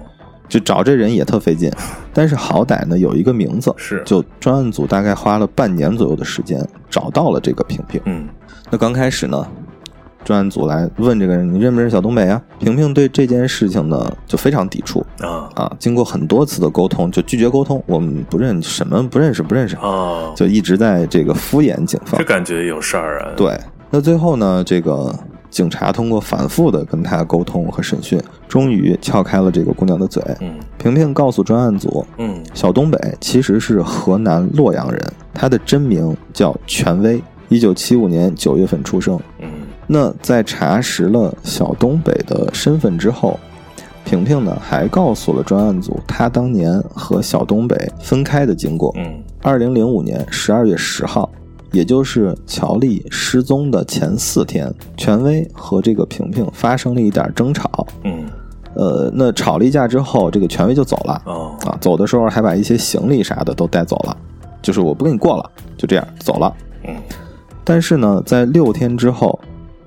[0.49, 1.71] 就找这人也特费劲。
[2.13, 6.61] 但是好歹呢有一个名字，是，就专案组大概花了半年左右的时间
[6.91, 8.01] 找到了这个平平。
[8.07, 8.29] 嗯
[8.69, 9.47] 那刚开始呢，
[10.25, 12.43] 专案组来问这个人，你认不认识小东北啊？
[12.59, 22.25] 平平对这件事情呢就非常抵触啊啊，经过很多次的沟通，就拒绝沟通，我们不认什么不认识不认识，啊，就一直在这个敷衍警方这。
[22.25, 23.57] 感觉有事儿啊。，对，
[23.97, 25.15] 那最后呢，这个
[25.51, 30.21] 警察通过反复的跟他沟通和审讯，终于撬开了这个姑娘的嘴。
[30.41, 35.01] 嗯萍萍告诉专案组，嗯小东北其实是河南洛阳人，
[35.33, 39.17] 他的真名叫权威，一九七五年九月份出生。
[39.39, 39.49] 嗯
[39.87, 43.39] 那在查实了小东北的身份之后，
[44.05, 48.93] 萍萍呢还告诉了专案组，她当年和小东北分开的经过。
[48.97, 51.31] 嗯二零零五年十二月十号，
[51.75, 57.87] 也就是乔丽失踪的前四天，权威和这个萍萍发生了一点争吵。
[58.05, 58.25] 嗯
[58.75, 61.23] 呃，那吵了一架之后，这个权威就走了。
[61.27, 64.17] 哦啊，走的时候还把一些行李啥的都带走了，
[64.63, 66.55] 就是我不跟你过了，就这样走了。
[66.87, 66.95] 嗯
[67.65, 69.39] 但是呢，在六天之后，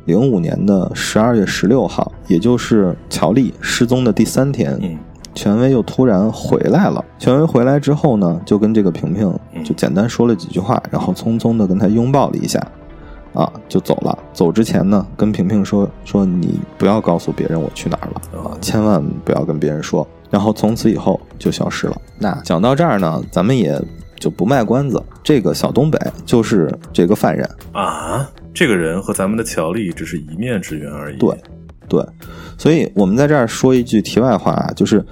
[0.05, 4.97] 零五年的十二月十六号，也就是乔丽失踪的第三天，嗯
[5.37, 7.03] 权威又突然回来了。
[7.19, 9.31] 权威回来之后呢，就跟这个萍萍
[9.63, 12.59] 就简单说了几句话，然后匆匆的跟他拥抱了一下，
[13.33, 14.17] 啊，就走了。
[14.33, 20.05] 走之前呢，跟萍萍说说你不要告诉别人我去哪儿了啊，千万不要跟别人说。
[20.29, 21.95] 然后从此以后就消失了。
[22.19, 23.79] 那讲到这儿呢，咱们也
[24.19, 27.49] 就不卖关子，这个小东北就是这个犯人。
[27.71, 31.17] 啊，这个人和咱们的乔丽只是一面之缘而已。
[31.17, 31.37] 对，
[31.87, 32.05] 对，
[32.57, 35.05] 所以我们在这儿说一句题外话啊，就是，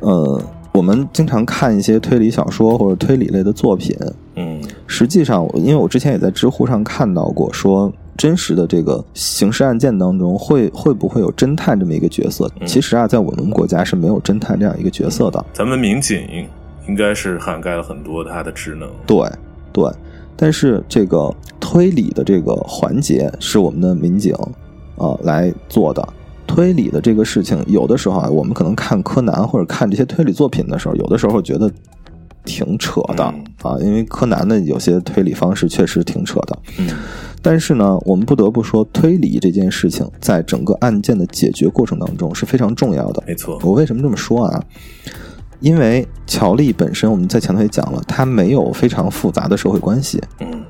[0.00, 3.96] 呃，我们经常看一些推理小说或者推理类的作品，
[4.36, 12.50] 嗯实际上，因为我之前也在知乎上看到过，说真实的这个刑事案件当中会会不会有侦探这么一个角色？
[12.60, 15.44] 嗯其实啊，在我们国家是没有侦探这样一个角色的。
[15.52, 16.20] 咱们民警
[16.88, 18.90] 应该是涵盖了很多他的职能。
[19.06, 19.28] 对，
[19.72, 19.90] 对，
[20.36, 24.48] 但是这个推理的这个环节是我们的民警啊、
[24.96, 26.06] 呃来做的。
[26.52, 31.70] 推理的这个事情，有的时候啊，我们可能看柯南或者看这些推理作品的时候，有的时候觉得
[32.44, 36.58] 挺扯的、嗯啊，因为柯南的有些推理方式确实挺扯的。
[36.78, 36.88] 嗯
[37.40, 43.22] 但是呢，我们不得不说，推理这件事情在整个案件的解决过程当中是非常重要的。
[43.26, 43.58] 没错。
[43.62, 44.62] 我为什么这么说啊？
[45.60, 50.20] 因为乔丽本身，我们在前头也讲了，她没有非常复杂的社会关系。
[50.40, 50.64] 嗯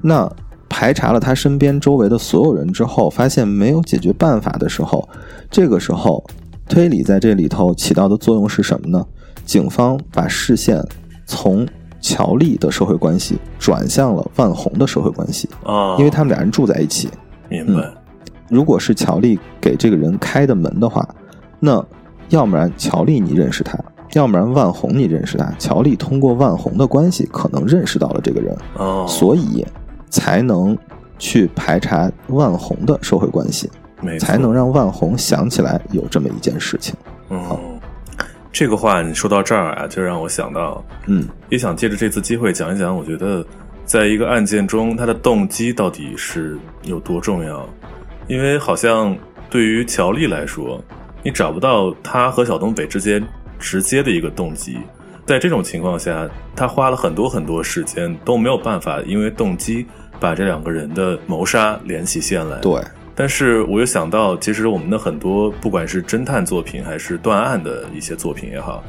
[0.00, 0.30] 那
[0.76, 5.08] 排查了他身边周围的所有人之后，发现没有解决办法的时候，
[5.48, 6.22] 这个时候
[6.68, 9.06] 推理在这里头起到的作用是什么呢？
[9.44, 10.84] 警方把视线
[11.26, 11.64] 从
[12.00, 17.08] 乔丽的社会关系转向了万红的社会关系，啊，因为他们俩人住在一起。
[17.48, 17.88] 明白。
[18.48, 21.08] 如果是乔丽给这个人开的门的话，
[21.60, 21.82] 那
[22.30, 23.78] 要不然乔丽你认识他，
[24.14, 25.54] 要不然万红你认识他。
[25.56, 29.64] 乔丽通过万红的关系，可能认识到了这个人，哦，所以
[30.14, 30.78] 才能
[31.18, 33.68] 去排查万红的社会关系，
[34.20, 36.94] 才能让万红想起来有这么一件事情。
[37.30, 37.80] 嗯，
[38.52, 43.44] 这个话你说到这儿啊，就让我想到，嗯也想借着这次机会讲一讲，我觉得
[43.84, 47.68] 在一个案件中，他的动机到底是有多重要？
[48.28, 49.16] 因为好像
[49.50, 50.80] 对于乔丽来说，
[51.24, 53.20] 你找不到他和小东北之间
[53.58, 54.78] 直接的一个动机。
[55.26, 59.86] 在这种情况下，他花了很多很多时间都没有办法因为动机
[60.24, 62.58] 把这两个人的谋杀连起线来。
[62.60, 62.82] 对，
[63.14, 68.82] 但是我又想到，其实我们的很多不管是侦探作品还是断案的一些作品也好，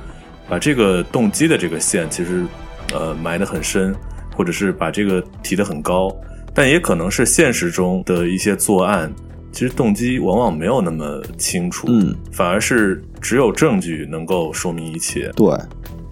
[0.48, 2.46] 把这个动机的这个线其实
[2.94, 3.94] 呃埋得很深，
[4.34, 6.10] 或者是把这个提得很高，
[6.54, 9.12] 但也可能是现实中的一些作案，
[9.52, 15.30] 其实动机往往没有那么清楚，嗯，反而是只有证据能够说明一切。
[15.36, 15.54] 对，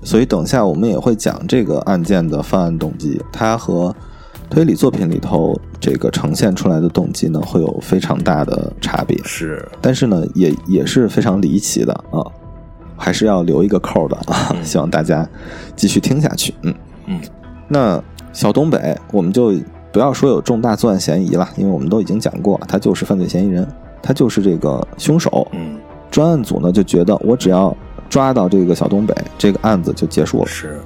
[0.03, 3.95] 所以等下我们也会讲这个案件的犯案动机，它和
[4.53, 9.17] 推理作品里头这个呈现出来的动机呢，会有非常大的差别。
[9.23, 12.21] 是，但是呢，也也是非常离奇的啊，
[12.95, 15.27] 还是要留一个扣的啊，嗯希望大家
[15.75, 16.53] 继续听下去。
[16.61, 16.75] 嗯
[17.07, 17.19] 嗯，
[17.67, 17.99] 那
[18.31, 19.55] 小东北，我们就
[19.91, 23.67] 不要说有重大作案嫌疑了，因为我们都已经讲过了，他就是犯罪嫌疑人，
[24.03, 25.47] 他就是这个凶手。
[25.53, 25.79] 嗯，
[26.11, 27.75] 专案组呢就觉得，我只要
[28.07, 30.45] 抓到这个小东北，这个案子就结束了。
[30.45, 30.79] 是，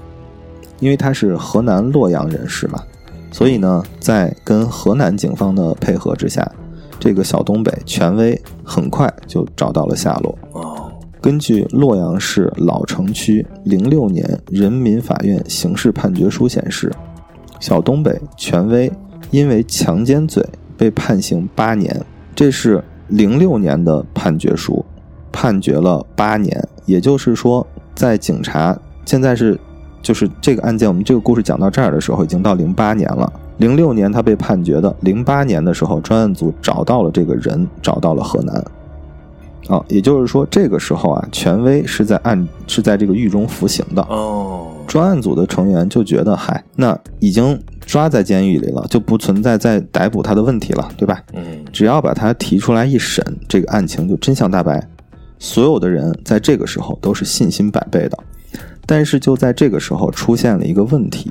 [0.80, 2.82] 因为他是河南洛阳人士嘛，
[3.38, 6.52] 所以呢，在跟河南警方的配合之下，
[7.00, 10.36] 这个小东北权威很快就找到了下落。
[10.54, 16.92] 哦，根据洛阳市老城区零六年人民法院刑事判决书显示，
[17.60, 18.92] 小东北权威
[19.30, 20.44] 因为强奸罪
[20.76, 22.04] 被判刑八年，
[22.36, 24.84] 这是零六年的判决书，
[25.32, 28.76] 判决了八年，也就是说，在警察
[29.06, 29.60] 现在是
[30.02, 33.32] 就是这个案件，我们这个故事讲到这儿的时候，已经到零八年了。
[33.58, 38.64] 零六年他被判决的，零八年的时候，专案组找到了这个人，找到了河南。
[39.68, 44.02] 啊，也就是说，这个时候啊，权威是在案是在这个狱中服刑的。
[44.04, 51.22] 哦，专案组的成员就觉得，嗨，那已经抓在监狱里了，就不存在再逮捕他的问题了，对吧？
[51.34, 54.82] 嗯，只要把他提出来一审，这个案情就真相大白。
[55.38, 58.18] 所有的人在这个时候都是信心百倍的，
[58.88, 61.30] 但是就在这个时候出现了一个问题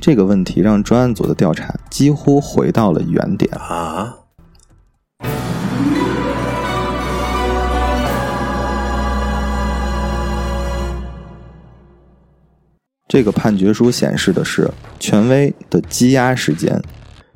[0.00, 3.48] 这个问题让专案组的调查几乎回到了原点。
[3.54, 4.16] 啊
[13.06, 16.80] 这个判决书显示的是权威的羁押时间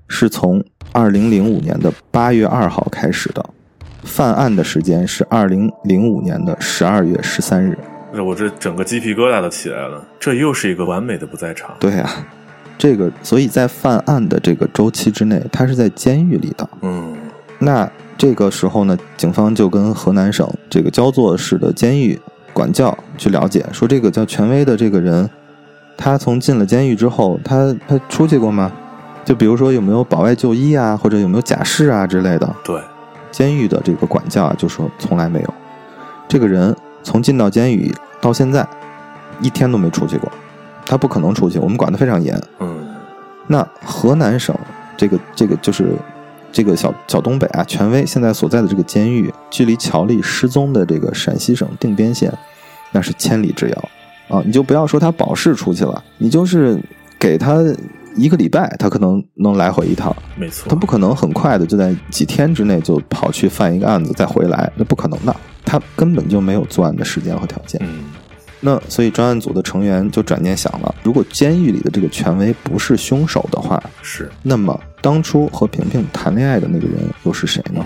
[0.08, 3.44] 是从二零零五年的八月二号开始的
[4.04, 7.76] 犯案的时间是二零零五年的十二月十三日。
[8.14, 11.74] 那我这整个鸡皮疙瘩都起来了，这又是一个完美的不在场。
[11.80, 12.08] 对呀、
[12.78, 16.68] 这个所以在犯案的这个周期之内，他是在监狱里的。
[16.82, 17.16] 嗯
[17.58, 22.18] 那这个时候呢，警方就跟河南省这个焦作市的监狱
[22.52, 25.28] 管教去了解，说这个叫权威的这个人，
[25.96, 28.70] 他从进了监狱之后，他他出去过吗？
[29.24, 32.54] 就比如说有没有保外就医啊，或者有没有假释啊之类的。
[32.62, 32.80] 对，
[33.30, 35.54] 监狱的这个管教啊，就说从来没有。
[36.28, 36.74] 这个人
[37.04, 38.66] 从进到监狱到现在，
[39.40, 40.32] 一天都没出去过，
[40.84, 42.36] 他不可能出去，我们管得非常严。
[42.58, 42.84] 嗯
[43.46, 44.56] 那河南省
[44.96, 45.92] 这个这个就是
[46.50, 52.32] 这个小小东北啊，权威现在所在的这个监狱，距离乔丽失踪的这个陕西省定边县，
[52.92, 53.88] 那是千里之遥
[54.28, 54.42] 啊！
[54.46, 56.80] 你就不要说他保释出去了，你就是
[57.18, 57.62] 给他
[58.16, 67.80] 一个礼拜，他可能能来回一趟，没错，他不可能很快的就在几天之内就跑去犯一个案子再回来，那不可能的，他根本就没有作案的时间和条件。
[67.84, 68.04] 嗯
[68.66, 77.84] 那所以专案组的成员就转念想了，如果监狱里的这个权威不是凶手的话，是那么当初和萍萍谈恋爱的那个人又是谁呢？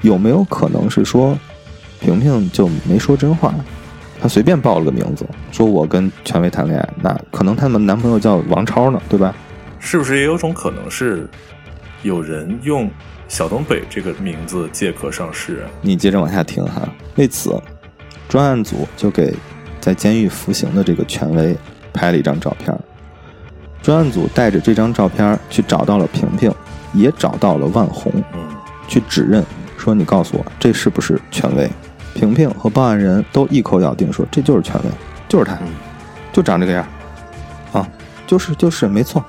[0.00, 1.38] 有没有可能是说，
[2.00, 3.54] 萍萍就没说真话，
[4.18, 9.34] 她随便报了个名字，说我跟权威谈恋爱，那可能他们男朋友叫王超呢，对吧？
[9.78, 11.28] 是不是也有种可能是
[12.02, 12.90] 有人用
[13.28, 15.70] 小东北这个名字借壳上市啊？
[15.82, 16.88] 你接着往下听哈。
[17.16, 17.60] 为此，
[18.28, 19.34] 专案组就给
[19.80, 21.56] 在监狱服刑的这个权威
[21.92, 22.76] 拍了一张照片。
[23.82, 26.52] 专案组带着这张照片去找到了平平，
[26.92, 28.40] 也找到了万红，嗯
[28.88, 29.44] 去指认
[29.76, 31.68] 说：“你告诉我，这是不是权威？”
[32.14, 34.90] 平平和报案人都一口咬定说：“这就是权威，
[35.28, 35.68] 就是他，嗯
[36.32, 36.86] 就长这个样
[37.72, 37.88] 啊，
[38.26, 39.24] 就是就是没错。”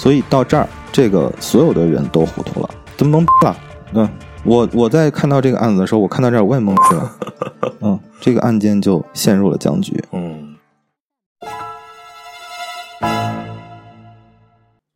[0.00, 3.56] 所以到这儿，这个所有的人都糊涂了，都懵逼了。
[3.92, 4.08] 嗯，
[4.44, 7.12] 我我在看到这个案子的时候，我看到这儿我也懵逼了。
[7.82, 10.02] 嗯，这个案件就陷入了僵局。
[10.12, 10.56] 嗯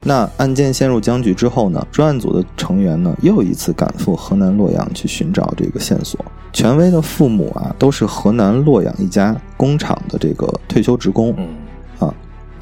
[0.07, 6.19] 那案件陷入僵局之后呢，专案组的成员呢又一次赶赴河南洛阳去寻找这个线索。
[6.53, 11.64] 权威的父母啊，都是河南洛阳一家工厂的这个退休职工嗯啊，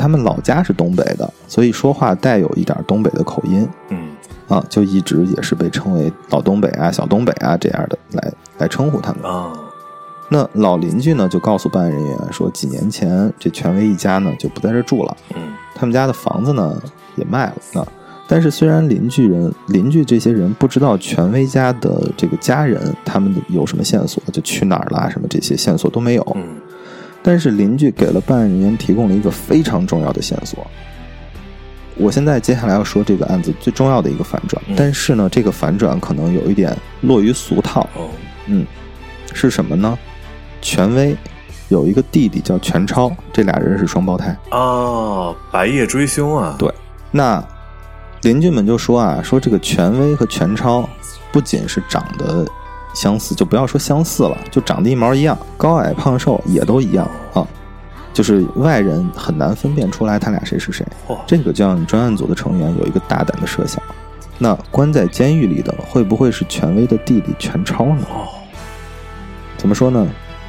[0.02, 4.08] 他们老家是东北的，所以说话带有一点东北的口音嗯
[4.48, 9.22] 啊，就一直也是被称为老东北啊、小东北啊这样的来来称呼他们。
[9.22, 9.52] 啊
[10.28, 15.16] 那老邻居呢就告诉办案人员说，几年前这权威一家呢就不在这儿住了。
[15.36, 16.82] 嗯他们家的房子呢
[17.14, 17.86] 也卖了啊。
[18.26, 26.56] 但是虽然邻居人邻居这些人不知道权威家的这个家人他们有什么线索，就去哪儿啦什么这些线索都没有，嗯
[27.22, 30.66] 但是邻居给了办案人员提供了一个非常重要的线索。
[31.94, 38.08] 我现在接下来要说这个案子最重要的一个反转，嗯但是呢，这个反转可能有一点落于俗套，哦
[38.46, 38.66] 嗯，
[39.32, 39.96] 是什么呢？
[40.62, 41.14] 权威
[41.68, 44.36] 有一个弟弟叫权超，这俩人是双胞胎。
[44.50, 46.56] 哦，白夜追凶啊！
[46.58, 46.72] 对
[47.10, 47.44] 那
[48.22, 50.88] 邻居们就说啊，说这个权威和权超
[51.30, 52.46] 不仅是长得
[52.94, 57.46] 相似，就不要说相似了，就长得一毛一样，高矮胖瘦也都一样啊，
[58.12, 60.86] 就是外人很难分辨出来他俩谁是谁。
[61.26, 63.82] 这个就让专案组的成员有一个大胆的设想：
[64.38, 68.06] 那关在监狱里的会不会是权威的弟弟权超呢？
[68.10, 68.28] 哦，
[69.56, 70.06] 怎么说呢？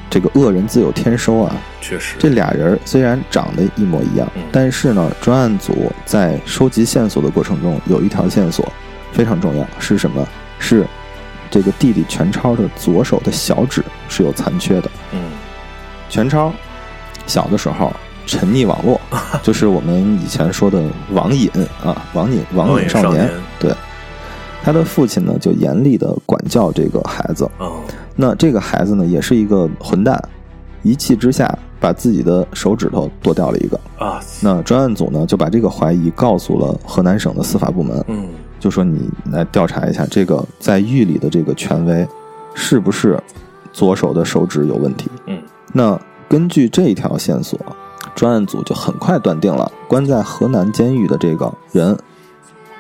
[0.10, 1.56] 这个恶人自有天收啊！
[1.82, 8.72] 确实，这俩人虽然长得一模一样嗯，但是呢，专案组在收集线索的过程中，有一条线索
[9.12, 10.24] 非常重要，是什么？
[10.60, 10.86] 是
[11.54, 14.90] 这个弟弟全超的左手的小指是有残缺的。
[15.12, 15.22] 嗯。
[16.10, 16.52] 全超
[17.28, 17.94] 小的时候
[18.26, 19.00] 沉溺网络，
[19.44, 20.82] 就是我们以前说的
[21.12, 21.48] 网瘾
[21.84, 23.14] 啊，网瘾网网瘾少年。
[23.14, 23.42] 瘾少年。
[23.60, 23.72] 对，
[24.64, 27.84] 他的父亲呢就严厉的管教这个孩子，哦。
[28.16, 30.20] 那这个孩子呢，也是一个混蛋，
[30.82, 33.80] 一气之下把自己的手指头剁掉了一个。
[34.00, 38.28] 啊，那专案组呢，就把这个怀疑告诉了河南省的司法部门，嗯
[38.64, 42.08] 就说你来调查一下这个在狱里的这个权威，
[42.56, 43.22] 是不是
[43.74, 45.12] 左手的手指有问题？
[45.28, 45.38] 嗯
[45.74, 46.00] 那
[46.30, 47.60] 根据这一条线索，
[48.16, 51.98] 专案组就很快断定了关在河南监狱的这个人，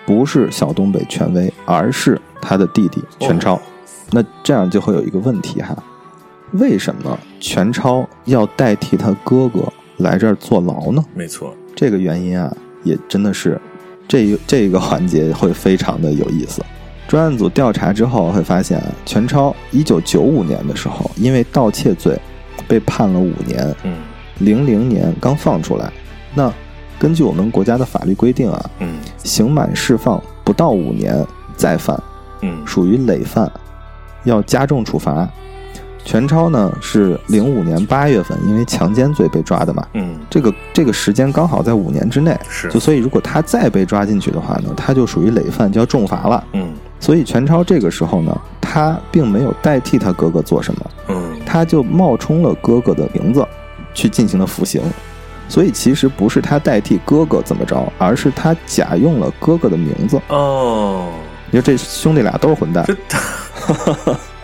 [0.05, 3.59] 不是小东北权威，而是他的弟弟全超。
[4.11, 5.75] 那这样就会有一个问题哈，
[6.53, 9.61] 为什么全超要代替他哥哥
[9.97, 11.03] 来这儿坐牢呢？
[11.13, 13.59] 没错，这个原因啊，也真的是
[14.08, 16.62] 这一这个环节会非常的有意思。
[17.08, 22.18] 专案组调查之后会发现啊，全超一九九五年的时候因为盗窃罪
[22.68, 23.97] 被判了五年，嗯
[24.39, 25.91] 零零年刚放出来。
[26.34, 26.51] 那
[26.97, 31.24] 根据我们国家的法律规定啊，嗯刑满释放不到五年
[31.56, 32.01] 再犯，
[32.41, 33.51] 嗯属于累犯，
[34.24, 35.30] 要加重处罚。
[36.06, 42.70] 全超呢是零五年八月份因为强奸罪被抓的嘛，嗯，这个这个时间刚好在五年之内，是。
[42.70, 46.43] 就所以如果他再被抓进去的话呢，他就属于累犯，就要重罚了。
[46.54, 46.74] 嗯。
[46.99, 51.39] 所以全超这个时候呢，他并没有代替他哥哥做什么，嗯。
[51.45, 53.45] 他就冒充了哥哥的名字
[53.93, 54.82] 去进行了服刑。
[55.49, 60.20] 所以其实不是他代替哥哥怎么着，而是他假用了哥哥的名字。
[60.30, 61.10] 哦，
[61.51, 62.95] 你说这兄弟俩都是混蛋，这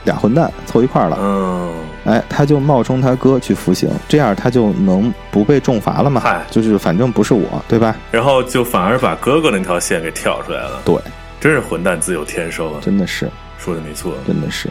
[0.10, 1.18] 俩混蛋凑一块儿了。
[1.20, 1.72] 嗯
[2.06, 6.44] 哎，他就冒充他哥去服刑，这样他就能不被重罚了嘛嗨？
[6.50, 7.96] 就是反正不是我，对吧？
[8.10, 10.98] 然后就反而把哥哥那条线给跳出来了，对，
[11.40, 12.80] 真是混蛋自有天收啊！
[12.82, 13.30] 真的是，
[13.60, 14.70] 说的没错，真的是。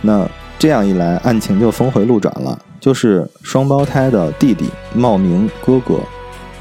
[0.00, 0.26] 那
[0.58, 6.00] 这样一来，案情就峰回路转了，就是双胞胎的弟弟冒名哥哥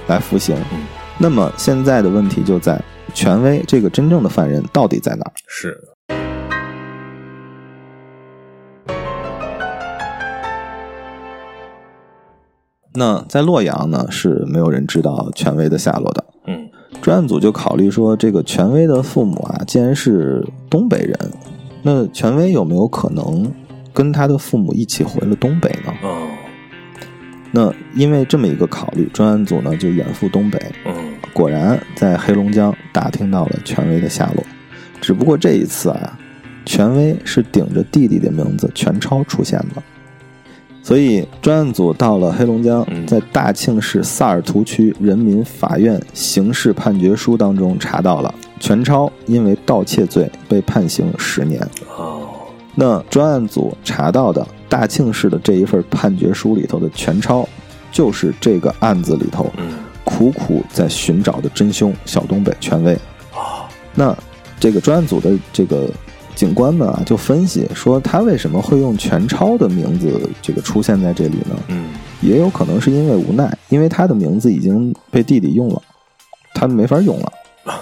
[0.08, 0.56] 来服刑。
[0.74, 0.80] 嗯
[1.22, 2.82] 那么现在的问题就在
[3.14, 5.32] 权威这个真正的犯人到底在哪儿？
[5.48, 5.78] 是
[12.94, 16.26] 那在洛阳呢，是没有人知道权威的下落的。
[16.48, 16.70] 嗯
[17.02, 21.18] 专案组就考虑说，这个权威的父母啊，既然是东北人，
[21.84, 23.50] 那权威有没有可能
[23.94, 25.94] 跟他的父母一起回了东北呢？
[26.04, 26.28] 哦
[27.52, 30.94] 那因为这么一个考虑，专案组呢就远赴东北，嗯
[31.34, 34.44] 果然在黑龙江打听到了权威的下落。
[35.00, 36.20] 只不过这一次啊，
[36.66, 39.82] 权威是顶着弟弟的名字全超出现的，
[40.82, 51.62] 所以专案组到了黑龙江嗯，在大庆市萨尔图区人民法院刑事判决书当中查到了全超因为盗窃罪被判刑十年。
[51.96, 52.28] 哦
[52.76, 57.48] 那专案组查到的大庆市的这一份判决书里头的全超，
[57.92, 62.94] 就是这个案子里头嗯苦苦在寻找的真凶小东北权威。
[63.34, 64.16] 哦那
[64.60, 65.90] 这个专案组的这个
[66.40, 71.54] 警官们啊，就分析说，他为什么会用全超的名字这个出现在这里呢？
[71.68, 71.88] 嗯
[72.22, 75.82] 也有可能是因为无奈，因为他的名字已经被弟弟用了，
[76.54, 77.30] 他没法用了。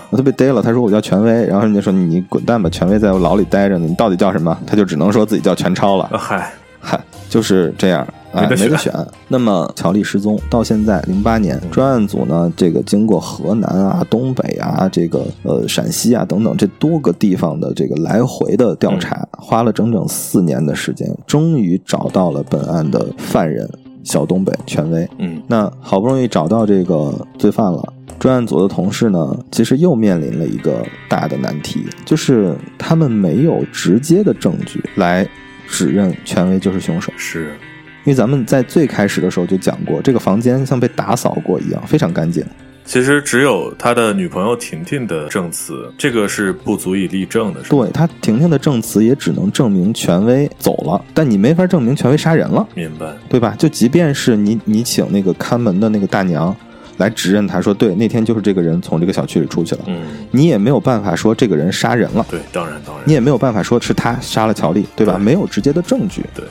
[0.09, 4.57] 他被逮了，他说我叫权威，然后人家说你滚蛋吧，权威在我牢里待着呢，你到底叫什么？
[4.65, 6.05] 他就只能说自己叫全超了。
[6.05, 6.51] 啊嗨
[6.89, 8.93] 嗨， 就是这样，哎，没得选没得选。
[9.27, 23.69] 那么乔丽失踪到现在零八年，专案组呢，这个经过河南啊、东北啊、这个呃陕西啊等等这多个地方的这个来回的调查，花了整整四年的时间，终于找到了本案的犯人
[24.05, 25.05] 小东北权威。
[25.19, 27.83] 嗯那好不容易找到这个罪犯了，
[28.17, 35.27] 专案组的同事呢，其实又面临了一个大的难题，就是他们没有直接的证据来
[35.67, 37.11] 指认权威就是凶手。
[37.17, 37.55] 是
[38.03, 42.43] 因为咱们在最开始的时候就讲过，这个房间像被打扫过一样，非常干净。
[42.85, 53.13] 其实只有他的女朋友婷婷的证词，这个是不足以立证的，对他，婷婷的证词也只能证明权威走了，但你没法证明权威杀人了，明白。
[53.27, 53.53] 对吧？
[53.59, 56.55] 就即便是你你请那个看门的那个大娘
[56.97, 63.03] 来指认他说，对，那天就是这个人从这个小区里出去了，嗯，你也没有办法说这个人杀人了，对，当然当然。
[63.07, 65.13] 你，也没有办法说是他杀了乔丽，对吧？
[65.13, 65.23] 对。
[65.23, 66.43] 没有直接的证据，对，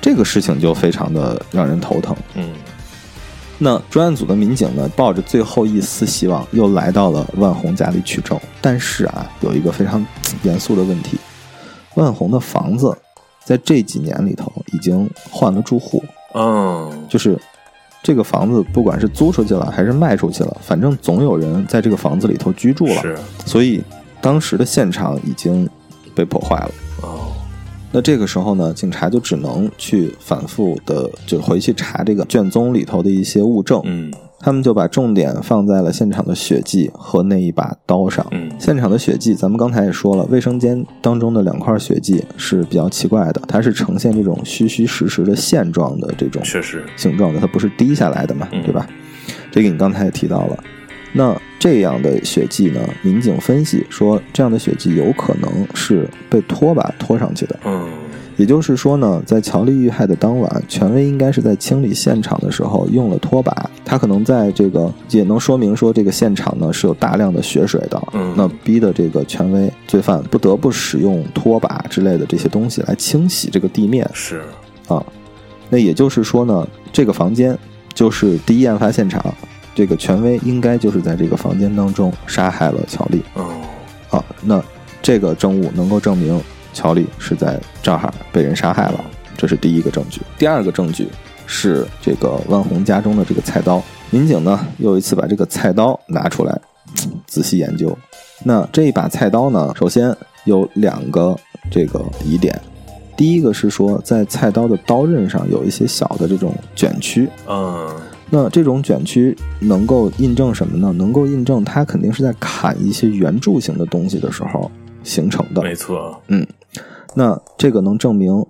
[0.00, 2.16] 这个事情就非常的让人头疼。
[2.34, 2.50] 嗯。
[3.56, 8.38] 那专案组的民警呢，抱着最后一丝希望，又来到了万红家里取证。
[8.60, 10.04] 但是啊，有一个非常
[10.42, 11.16] 严肃的问题：
[11.94, 12.94] 万红的房子
[13.44, 16.02] 在这几年里头已经换了住户，
[16.34, 17.38] 嗯，就是
[18.04, 23.00] 这个房子不管是租出去了还是卖出去了，反正总有人在这个房子里头居住了。
[23.00, 23.82] 是所以
[24.20, 25.66] 当时的现场已经
[26.14, 26.70] 被破坏了。
[27.02, 27.32] 哦，
[27.90, 33.80] 那这个时候呢，警察就只能去反复的就回去查这个卷宗里头的一些物证。
[33.84, 34.12] 嗯
[34.44, 38.26] 他们就把重点放在了现场的血迹和那一把刀上。
[38.32, 48.86] 嗯现场的血迹，咱们刚才也说了，卫生间当中的两块血迹是比较奇怪的，它是呈现这种虚虚实实的线状的这种确实，形状的，它不是滴下来的嘛，嗯对吧？
[49.50, 50.58] 这个你刚才也提到了。
[51.14, 52.80] 那这样的血迹呢？
[53.02, 57.58] 民警分析说，这样的血迹有可能是被拖把拖上去的。
[57.64, 57.88] 嗯
[58.36, 63.70] 也就是说呢，在乔丽遇害的当晚，权威应该是在清理现场的时候用了拖把。
[63.84, 74.42] 他可能在这个也能说明说，这个现场呢是有大量的血水的，嗯那逼的这个权威罪犯不得不使用拖把之类的这些东西来清洗这个地面是，
[74.88, 75.04] 啊。
[75.70, 77.56] 那也就是说呢，这个房间
[77.94, 79.34] 就是第一案发现场，
[79.74, 83.22] 这个权威应该就是在这个房间当中杀害了乔丽。
[83.34, 83.50] 哦
[84.10, 84.62] 啊，那
[85.02, 86.40] 这个证物能够证明
[86.74, 89.02] 乔丽是在这儿被人杀害了，
[89.38, 90.20] 这是第一个证据。
[90.36, 91.08] 第二个证据
[91.46, 93.82] 是这个万红家中的这个菜刀。
[94.10, 96.60] 民警呢又一次把这个菜刀拿出来
[97.26, 97.96] 仔细研究。
[98.44, 100.14] 那这一把菜刀呢，首先
[100.44, 101.34] 有两个
[101.70, 102.60] 这个疑点。
[103.16, 107.28] 第一个是说，在菜刀的刀刃上有一些小的这种卷曲。
[107.48, 107.88] 嗯，
[108.28, 110.92] 那这种卷曲能够印证什么呢？
[110.92, 114.70] 能够印证它肯定是在砍一些圆柱形的东西的时候
[115.04, 115.62] 形成的。
[115.62, 116.20] 没错。
[116.26, 116.44] 嗯，
[117.14, 118.44] 那这个能证明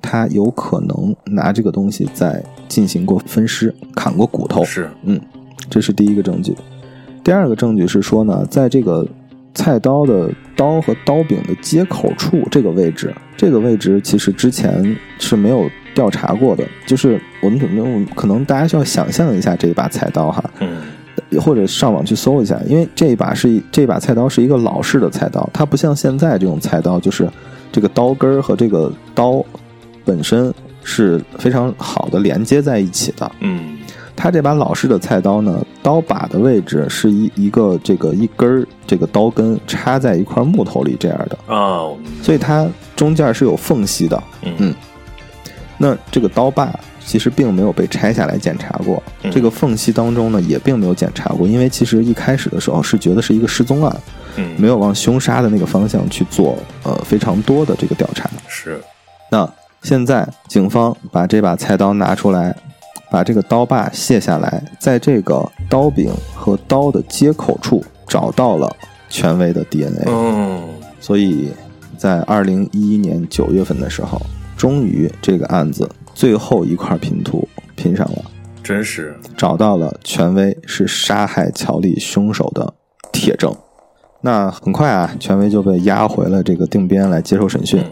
[0.00, 4.64] 他有可能拿这个东西在进行过分尸、砍过骨头。
[4.64, 5.20] 是，嗯，
[5.68, 6.54] 这是第一个证据。
[7.24, 9.06] 第二个证据是说呢，在这个。
[9.54, 16.64] 菜刀的刀和刀柄的接口处这个位置，这个位置其实之前是没有调查过的。
[16.86, 20.80] 就是我们可能可能大家需要想象一下这一把菜刀哈，嗯，
[21.38, 27.28] 或者上网去搜一下，因为这一把是这把菜刀是一个老式的菜刀，它不像现在这种菜刀，就是
[27.72, 29.44] 这个刀根儿和这个刀
[30.04, 30.54] 本身
[30.84, 33.78] 是非常好的连接在一起的，嗯。
[34.14, 41.88] 它这把老式的菜刀呢，刀把的位置是一一个这个一根儿这个刀根插在一块木头里这样的啊，
[42.22, 44.22] 所以它中间是有缝隙的。
[44.58, 44.72] 嗯，
[45.78, 54.00] 那这个刀把其实并没有被拆下来检查过，这个缝隙当中呢也并没有检查过，因为其实一开始的时候是觉得是一个失踪案，
[54.36, 58.30] 嗯，没有往凶杀的那个方向去做呃非常多的这个调查。
[58.48, 58.80] 是，
[59.30, 59.48] 那
[59.82, 62.54] 现在警方把这把菜刀拿出来。
[63.10, 68.74] 把这个刀把卸下来，在这个刀柄和刀的接口处找到了
[69.10, 70.04] 权威的 DNA。
[70.06, 70.62] 嗯，
[70.98, 71.50] 所以
[71.98, 74.18] 在二零一一年九月份的时候，
[74.56, 78.24] 终于这个案子最后一块拼图拼上了，
[78.62, 82.74] 真是找到了权威是杀害乔丽凶手的
[83.12, 83.54] 铁证。
[84.20, 87.82] 那很快啊，权威就被押回了这个定边来接受审讯。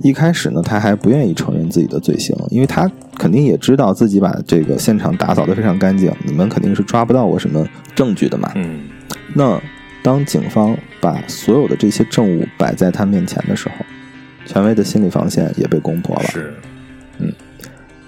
[0.00, 8.50] 一开始呢，他还不愿意承认自己的罪行，因为他肯定也知道自己把这个现场打扫的非常干净，你们肯定是抓不到我什么证据的嘛。
[8.54, 8.82] 嗯。
[9.34, 9.60] 那
[10.02, 13.74] 当警方把所有的这些证物摆在他面前的时候，
[14.46, 16.24] 权威的心理防线也被攻破了。
[16.24, 16.54] 是。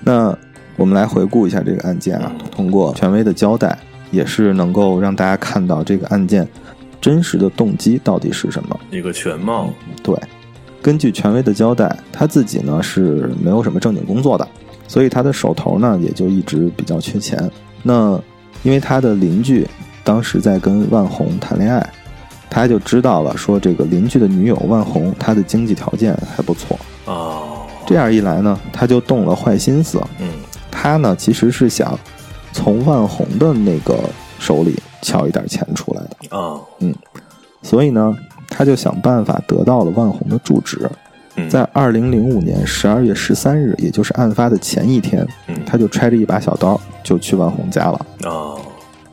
[0.05, 0.37] 嗯。
[0.37, 0.39] 那
[0.77, 3.79] 我们来回顾一下这个案件啊，通过权威的交代，
[4.11, 6.47] 也是能够让大家看到这个案件
[7.01, 8.81] 真实的动机到底是什么。
[8.91, 9.71] 一个全貌。
[10.03, 10.17] 对。
[10.83, 14.47] 根据权威的交代，他自己呢是没有什么正经工作的，
[14.87, 17.51] 所以他的手头呢也就一直比较缺钱。
[17.83, 18.21] 那
[18.63, 19.67] 因为他的邻居
[20.03, 21.91] 当时在跟万红谈恋爱，
[22.51, 27.54] 他就知道了，说这个邻居的女友万红，她的经济条件还不错哦。
[27.87, 30.01] 这样一来呢，他就动了坏心思。
[30.19, 30.29] 嗯，
[30.71, 31.99] 他呢其实是想
[32.53, 33.99] 从万红的那个
[34.39, 36.61] 手里撬一点钱出来的啊。
[36.81, 36.95] 嗯，
[37.63, 38.17] 所以呢。
[38.57, 40.89] 他就想办法得到了万红的住址，
[41.49, 45.27] 在二零零五年十二月十三日，也就是案发的前一天，
[45.67, 48.07] 他就揣着一把小刀就去万红家了。
[48.23, 48.61] 哦，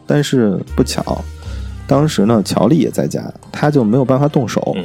[0.05, 1.23] 但是不巧，
[1.87, 4.75] 当时呢乔丽也在家，他就没有办法动手，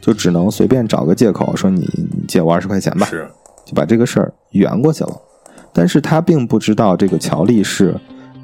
[0.00, 1.88] 就只能随便找个借口说你
[2.26, 3.28] 借我二十块钱吧，是，
[3.64, 5.10] 就把这个事儿圆过去了。
[5.72, 7.94] 但是他并不知道这个乔丽是。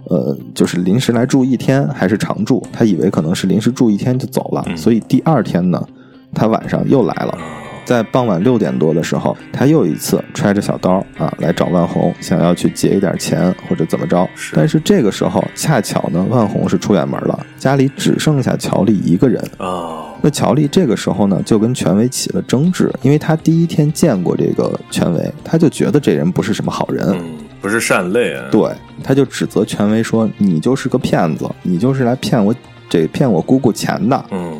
[0.08, 2.64] 呃，就是临时来住一天还是常住？
[2.72, 5.84] 他以为可能是临时住一天就走了，所以第二天呢，
[6.32, 7.36] 他晚上又来了，
[7.84, 14.24] 在傍晚六点多的时候，他又一次揣着小刀啊来找万红，想要去借一点钱或者怎么着。
[14.54, 20.05] 但是这个时候恰巧呢，万红是出远门了，家里只剩下乔丽一个人啊。
[20.26, 27.16] 那乔丽这个时候呢，就跟权威起了争执，因为他第一天见过这个权威，他就觉得这人不是什么好人。
[27.60, 28.44] 不是善类啊！
[28.50, 28.68] 对，
[29.04, 32.52] 他就指责权威说：“你就是个骗子，你就是来骗我，
[32.88, 34.52] 这骗我姑姑钱的。”嗯，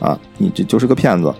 [0.00, 1.32] 啊，你这就是个骗子。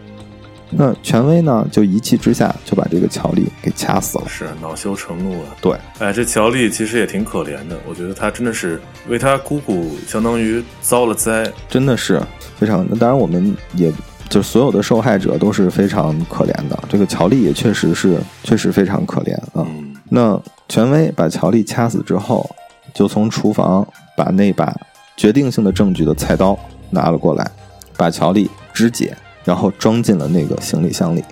[0.75, 4.25] 那权威呢，就一气之下就把这个乔丽给掐死了。
[4.27, 5.49] 是恼羞成怒了！
[5.61, 7.79] 对，哎，这乔丽其实也挺可怜的。
[7.87, 12.21] 我觉得她真的是为她姑姑相当于遭了灾，真的是
[12.59, 12.87] 非常。
[12.99, 13.93] 当然，我们也
[14.31, 16.79] 就所有的受害者都是非常可怜的。
[16.89, 19.67] 这个乔丽也确实是，确实非常可怜啊。
[20.09, 22.49] 那权威把乔丽掐死之后，
[22.95, 24.75] 就从厨房把那把
[25.19, 26.59] 决定性的证据的菜刀
[26.89, 27.51] 拿了过来，
[27.97, 29.15] 把乔丽肢解，
[29.45, 31.23] 然后装进了那个行李箱里，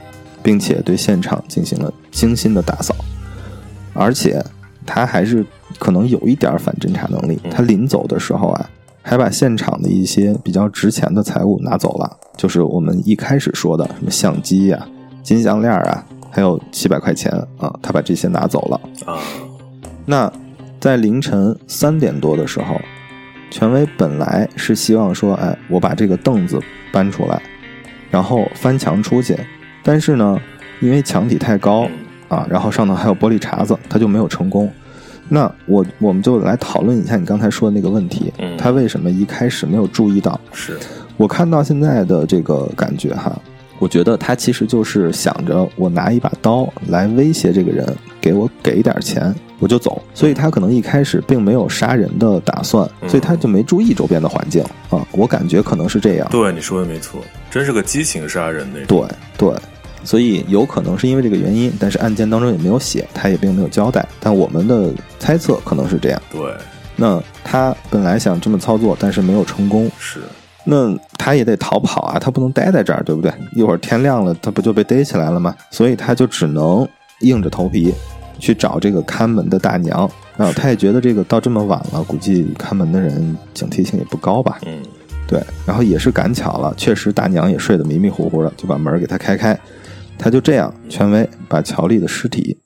[0.42, 2.94] 并且对现场进行了精心的打扫。
[3.92, 4.44] 而且
[4.86, 5.44] 他还是
[5.78, 8.70] 可能有一点反侦查能力，他临走的时候啊，
[9.02, 14.86] 还把现场的一些比较值钱的财物拿走了，就是我们一开始说的什么相机呀、
[15.22, 16.06] 金项链啊。
[16.32, 19.18] 还有七百块钱啊，他把这些拿走了啊。
[20.06, 20.32] 那
[20.78, 22.80] 在凌晨三点多的时候，
[23.50, 26.60] 权威本来是希望说，哎，我把这个凳子
[26.92, 27.42] 搬出来，
[28.10, 29.36] 然后翻墙出去。
[29.82, 30.38] 但是呢，
[30.80, 31.88] 因为墙体太高
[32.28, 34.70] 啊，然后上头还有玻璃碴子，他就没有成功。
[35.32, 40.38] 那我我们就来讨论一下你刚才说的那个问题，嗯他为什么一开始没有注意到？
[40.52, 40.76] 是，
[41.16, 43.40] 我看到现在的这个感觉哈，
[43.78, 47.86] 我觉得他其实就是想着我拿一把刀来威胁这个人，
[48.20, 56.28] 给我给一点钱我就走，所以他可能一开始并没有杀人的打算，嗯所以他就没注意周边的环境啊，我感觉可能是这样。
[56.30, 59.06] 对你说的没错，真是个激情杀人那种。
[59.36, 59.58] 对对，
[60.02, 66.22] 所以有可能是因为这个原因，但是案件当中也没有写，他也并没有交代，但我们的猜测可能是这样。
[66.32, 66.40] 对，
[66.96, 70.20] 那他本来想这么操作，但是没有成功，是，
[70.64, 73.30] 那他也得逃跑啊，他不能待在这儿，对不对？
[73.54, 75.54] 一会儿天亮了，他不就被逮起来了吗？
[75.70, 76.88] 所以他就只能
[77.20, 77.92] 硬着头皮
[78.38, 80.10] 去找这个看门的大娘。
[80.36, 84.58] 啊，他也觉得这个到这么晚了，估计看门的人警惕性也不高吧？
[84.64, 84.80] 嗯，
[85.28, 89.58] 对，然后也是赶巧了，确实大娘也睡得迷迷糊糊的，就把门给他开开。
[90.16, 92.56] 他就这样，权威把乔丽的尸体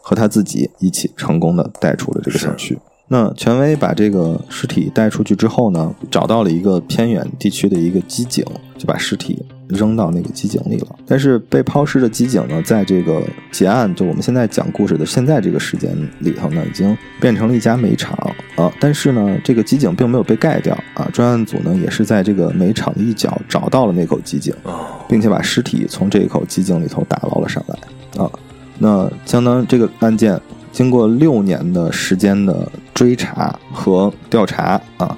[0.00, 2.78] 和他自己一起成功的带出了这个小区。
[3.08, 8.44] 那权威把这个尸体带出去之后呢，找到了一个偏远地区的一个机井，
[8.78, 10.96] 就把尸体扔到那个机井里了。
[11.06, 18.16] 但是被抛尸的机井呢，在这个结案，就我们现在讲故事的现在这个时间里头呢，已经变成了一家煤厂
[18.56, 18.72] 啊。
[18.78, 21.08] 但是呢，这个机井并没有被盖掉啊。
[21.12, 28.30] 专案组呢，也是在这个煤厂的一角找到了那口机井，哦，并且把尸体从这一口机井里头打捞了上来啊。
[28.78, 30.40] 那相当这个案件
[30.72, 35.16] 经过六年的时间的追查和调查啊，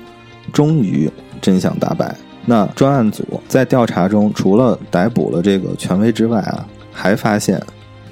[0.53, 2.15] 终于真相大白。
[2.49, 7.61] 那专案组在调查中，除了逮捕了这个权威之外啊，还发现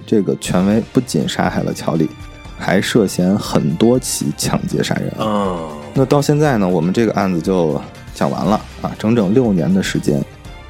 [0.04, 2.08] 这个权威不仅杀害了乔丽，
[2.58, 5.18] 还涉嫌很多起抢劫杀人案。
[5.20, 7.80] 嗯，那到现在呢，我们这个案子就
[8.12, 10.20] 讲完了啊，整整六年的时间，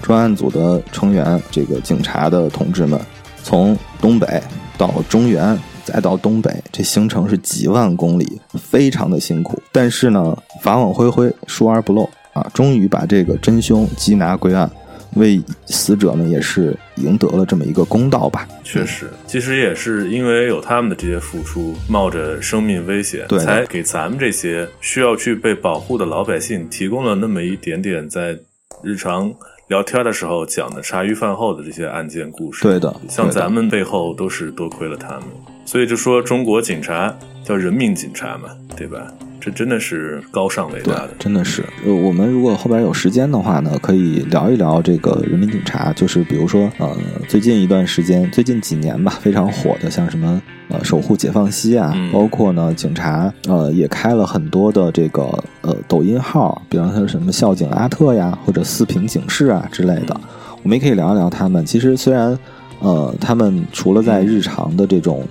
[0.03, 3.01] 专案组的成员，这个警察的同志们，
[3.43, 4.43] 从东北
[4.77, 9.59] 到中原，再到东北，这行程是几万公里，非常的辛苦。
[9.73, 14.71] 但是呢，法网恢恢，疏而不漏啊，终于把这个真凶缉拿归案，
[15.15, 18.47] 为死者们也是赢得了这么一个公道吧。
[18.63, 28.37] 确实，其实也是因为有他们的这些付出，冒着生命危险，对才给咱们这些需要去被保护的老百姓提供了那么一点点在
[28.83, 29.33] 日常
[29.69, 32.65] 聊天的时候讲的茶余饭后的这些案件故事。
[32.65, 35.25] 对的像咱们背后都是多亏了他们，
[35.65, 39.13] 所以就说中国警察叫人民警察嘛，对吧？
[39.41, 41.11] 这真的是高尚伟对大的，。
[41.19, 41.63] 真的是。
[41.85, 46.97] 呃，我们如果后边有时间的话呢，可以聊一聊这个人民警察，就是比如说，呃，
[47.29, 50.41] 最近一段时间，最近几年吧，非常火的，像什么
[50.71, 55.23] 呃守护解放西啊，嗯包括呢警察呃也开了很多的这个
[55.61, 60.19] 呃抖音号，比方说什么校警阿特呀，或者四平警示啊之类的，
[60.63, 61.67] 我们也可以聊一聊他们。
[61.67, 62.39] 其实虽然
[62.79, 65.23] 呃他们除了在日常的这种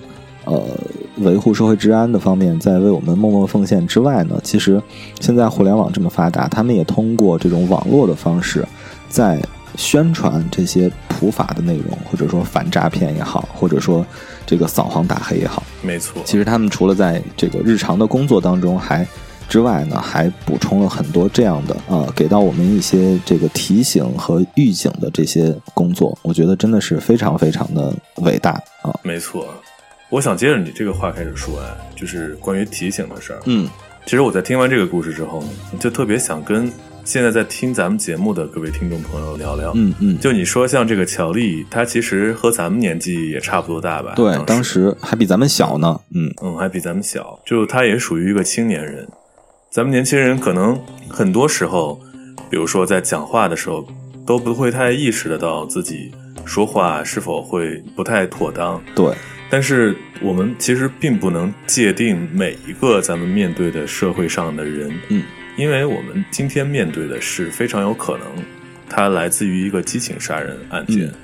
[0.46, 0.62] 呃
[1.18, 4.82] 维护社会治安的方面在为我们默默奉献之外呢，其实
[5.20, 8.66] 现在互联网这么发达，他们也通过这种网络的方式，
[9.08, 9.40] 在
[9.76, 14.06] 宣传这些普法的内容，或者说反诈骗也好，或者说
[14.46, 16.22] 这个扫黄打黑也好，没错。
[16.24, 19.06] 其实他们除了在这个日常的工作当中还
[19.48, 27.92] 之外呢，还补充了很多这样的呃，给到我们一些这个提醒和预警的这些工作，我觉得真的是非常非常的
[28.22, 28.94] 伟大啊。
[29.02, 29.46] 没错，
[30.10, 33.40] 我想接着你这个话开始说啊，就是关于提醒的事儿。
[33.46, 33.68] 嗯，
[34.04, 35.48] 其实我在听完这个故事之后呢，
[35.80, 36.70] 就特别想跟
[37.04, 39.72] 现在在听咱们节目的各位听众朋友聊聊。
[39.74, 44.12] 嗯嗯，就你说像这个乔丽，她其实和咱们年纪也差不多大吧？
[44.14, 46.00] 对，当当时还比咱们小呢。
[46.14, 49.08] 嗯，嗯，还比咱们小，就她也属于一个青年人。
[49.70, 52.00] 咱们年轻人可能很多时候，
[52.48, 53.84] 比如说在讲话的时候，
[54.24, 56.12] 都不会太意识得到自己
[56.44, 58.80] 说话是否会不太妥当。
[58.94, 59.12] 对，
[59.54, 65.22] 但是我们其实并不能界定每一个咱们面对的社会上的人，嗯，
[65.56, 68.26] 因为我们今天面对的是非常有可能，
[68.88, 71.06] 它来自于一个激情杀人案件。
[71.06, 71.14] 嗯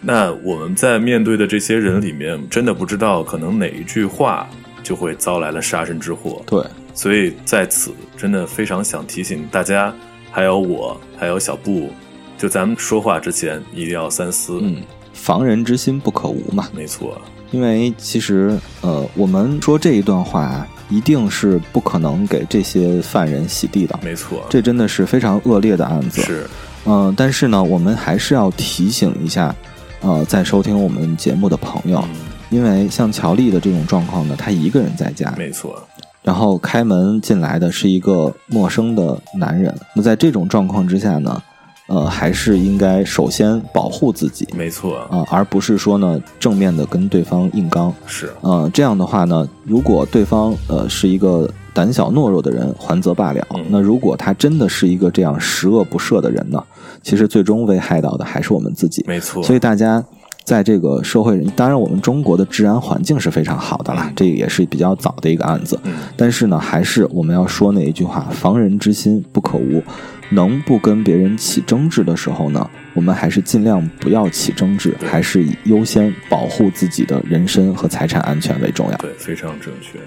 [0.00, 4.48] 那我们在面对的这些人里面，真的不知道可能哪一句话
[4.82, 6.42] 就会遭来了杀身之祸。
[6.46, 6.64] 对，
[6.94, 9.94] 所以在此真的非常想提醒大家，
[10.30, 11.90] 还有我，还有小布，
[12.38, 14.58] 就咱们说话之前一定要三思。
[14.62, 14.76] 嗯，
[15.12, 16.66] 防人之心不可无嘛。
[16.72, 26.22] 没错，因为其实呃，我们说这一段话一定是不可能给这些犯人洗地的，没错，这真的是非常恶劣的案子。
[26.22, 26.46] 是。
[26.84, 29.54] 嗯、但是呢，我们还是要提醒一下，
[30.00, 32.16] 呃，在收听我们节目的朋友，嗯，
[32.48, 35.82] 因为像乔丽的这种状况呢，她一个人在家，没错，
[36.22, 39.74] 然后开门进来的是一个陌生的男人。
[39.94, 41.42] 那在这种状况之下呢，
[41.88, 47.92] 呃，还是应该首先保护自己没错，啊、而不是说呢正面的跟对方硬刚。
[48.06, 53.46] 是呃，这样的话呢，如果对方呃是一个胆小懦弱的人，还则罢了。
[53.54, 56.62] 嗯那如果他真的是一个这样十恶不赦的人呢，
[57.02, 59.02] 其实最终危害到的还是我们自己。
[59.08, 59.42] 没错。
[59.42, 60.04] 所以大家
[60.44, 65.78] 在这个社会，当然我们中国的治安环境是非常好的啦，嗯这也是比较早的一个案子。
[65.84, 69.82] 嗯，但是呢，还是我们要说那一句话：防人之心不可无。
[70.30, 78.96] 能不跟别人起争执的时候呢，我们还是尽量不要起争执，还是以优先保护自己的人身和财产安全为重要。
[78.98, 79.98] 对，非常正确。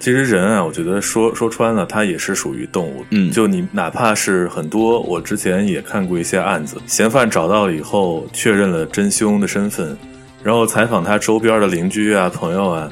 [0.00, 3.04] 其实人啊，我觉得说说穿了，他也是属于动物。
[3.10, 9.98] 嗯就你哪怕是很多，我之前也看过一些案子，嫌犯找到了以后，确认了真凶的身份，
[10.44, 12.88] 然后采访他周边的邻居啊、朋友啊，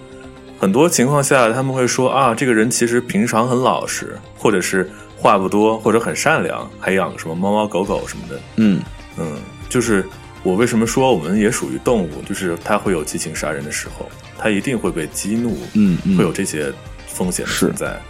[0.58, 4.90] 很多情况下他们会说啊，这个人其实平常很老实，或者是
[5.26, 8.40] 话不多，或者很善良，还养什么猫猫狗狗什么的。
[8.58, 8.80] 嗯，
[9.18, 9.36] 嗯，
[9.68, 10.06] 就是
[10.44, 14.08] 我为什么说我们也属于动物，就是它会有激情杀人的时候，
[14.38, 16.72] 它一定会被激怒，嗯嗯会有这些
[17.08, 18.00] 风险的存在。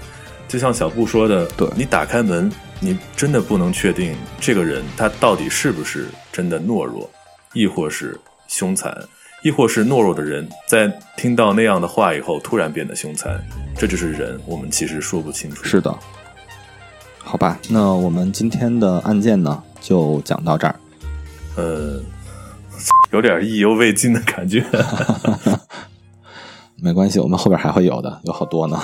[0.47, 7.11] 就像小布说的，对你打开门，你真的不能确定这个人他到底是不是真的懦弱，
[7.55, 8.15] 亦或是
[8.47, 8.95] 凶残，
[9.43, 10.87] 亦或是懦弱的人在
[11.17, 13.43] 听到那样的话以后突然变得凶残，
[13.79, 15.65] 这就是人，我们其实说不清楚。
[15.65, 15.99] 是的。
[17.29, 20.77] 好吧，那我们今天的案件呢，就讲到这儿。
[21.57, 22.01] 呃，
[23.11, 24.65] 有点意犹未尽的感觉。
[26.81, 28.81] 没关系，我们后边还会有的，有好多呢。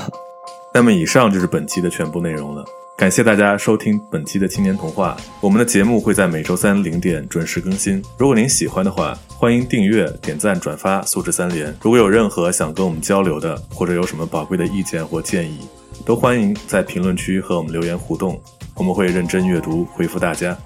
[0.74, 2.64] 那么以上就是本期的全部内容了，
[3.02, 5.16] 感谢大家收听本期的青年童话。
[5.40, 8.00] 我们的节目会在每周三零点准时更新。
[8.16, 11.76] 如果您喜欢的话，欢迎订阅、点赞、转发，素质三连。
[11.82, 15.66] 如果有任何想跟我们交流的，或者有什么宝贵的意见或建议，
[16.06, 18.40] 都欢迎在评论区和我们留言互动，
[18.76, 20.56] 我们会认真阅读回复大家。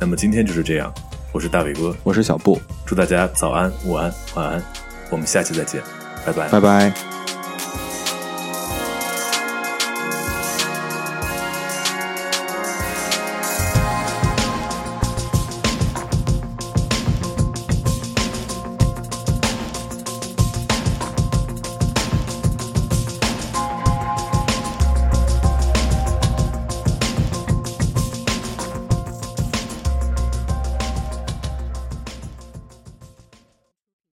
[0.00, 0.94] 那么今天就是这样，
[1.32, 4.62] 我是大伟哥，我是小布，祝大家早安、午安、晚安，
[5.10, 5.82] 我们下期再见，
[6.24, 6.48] 拜拜。
[6.50, 7.19] 拜拜。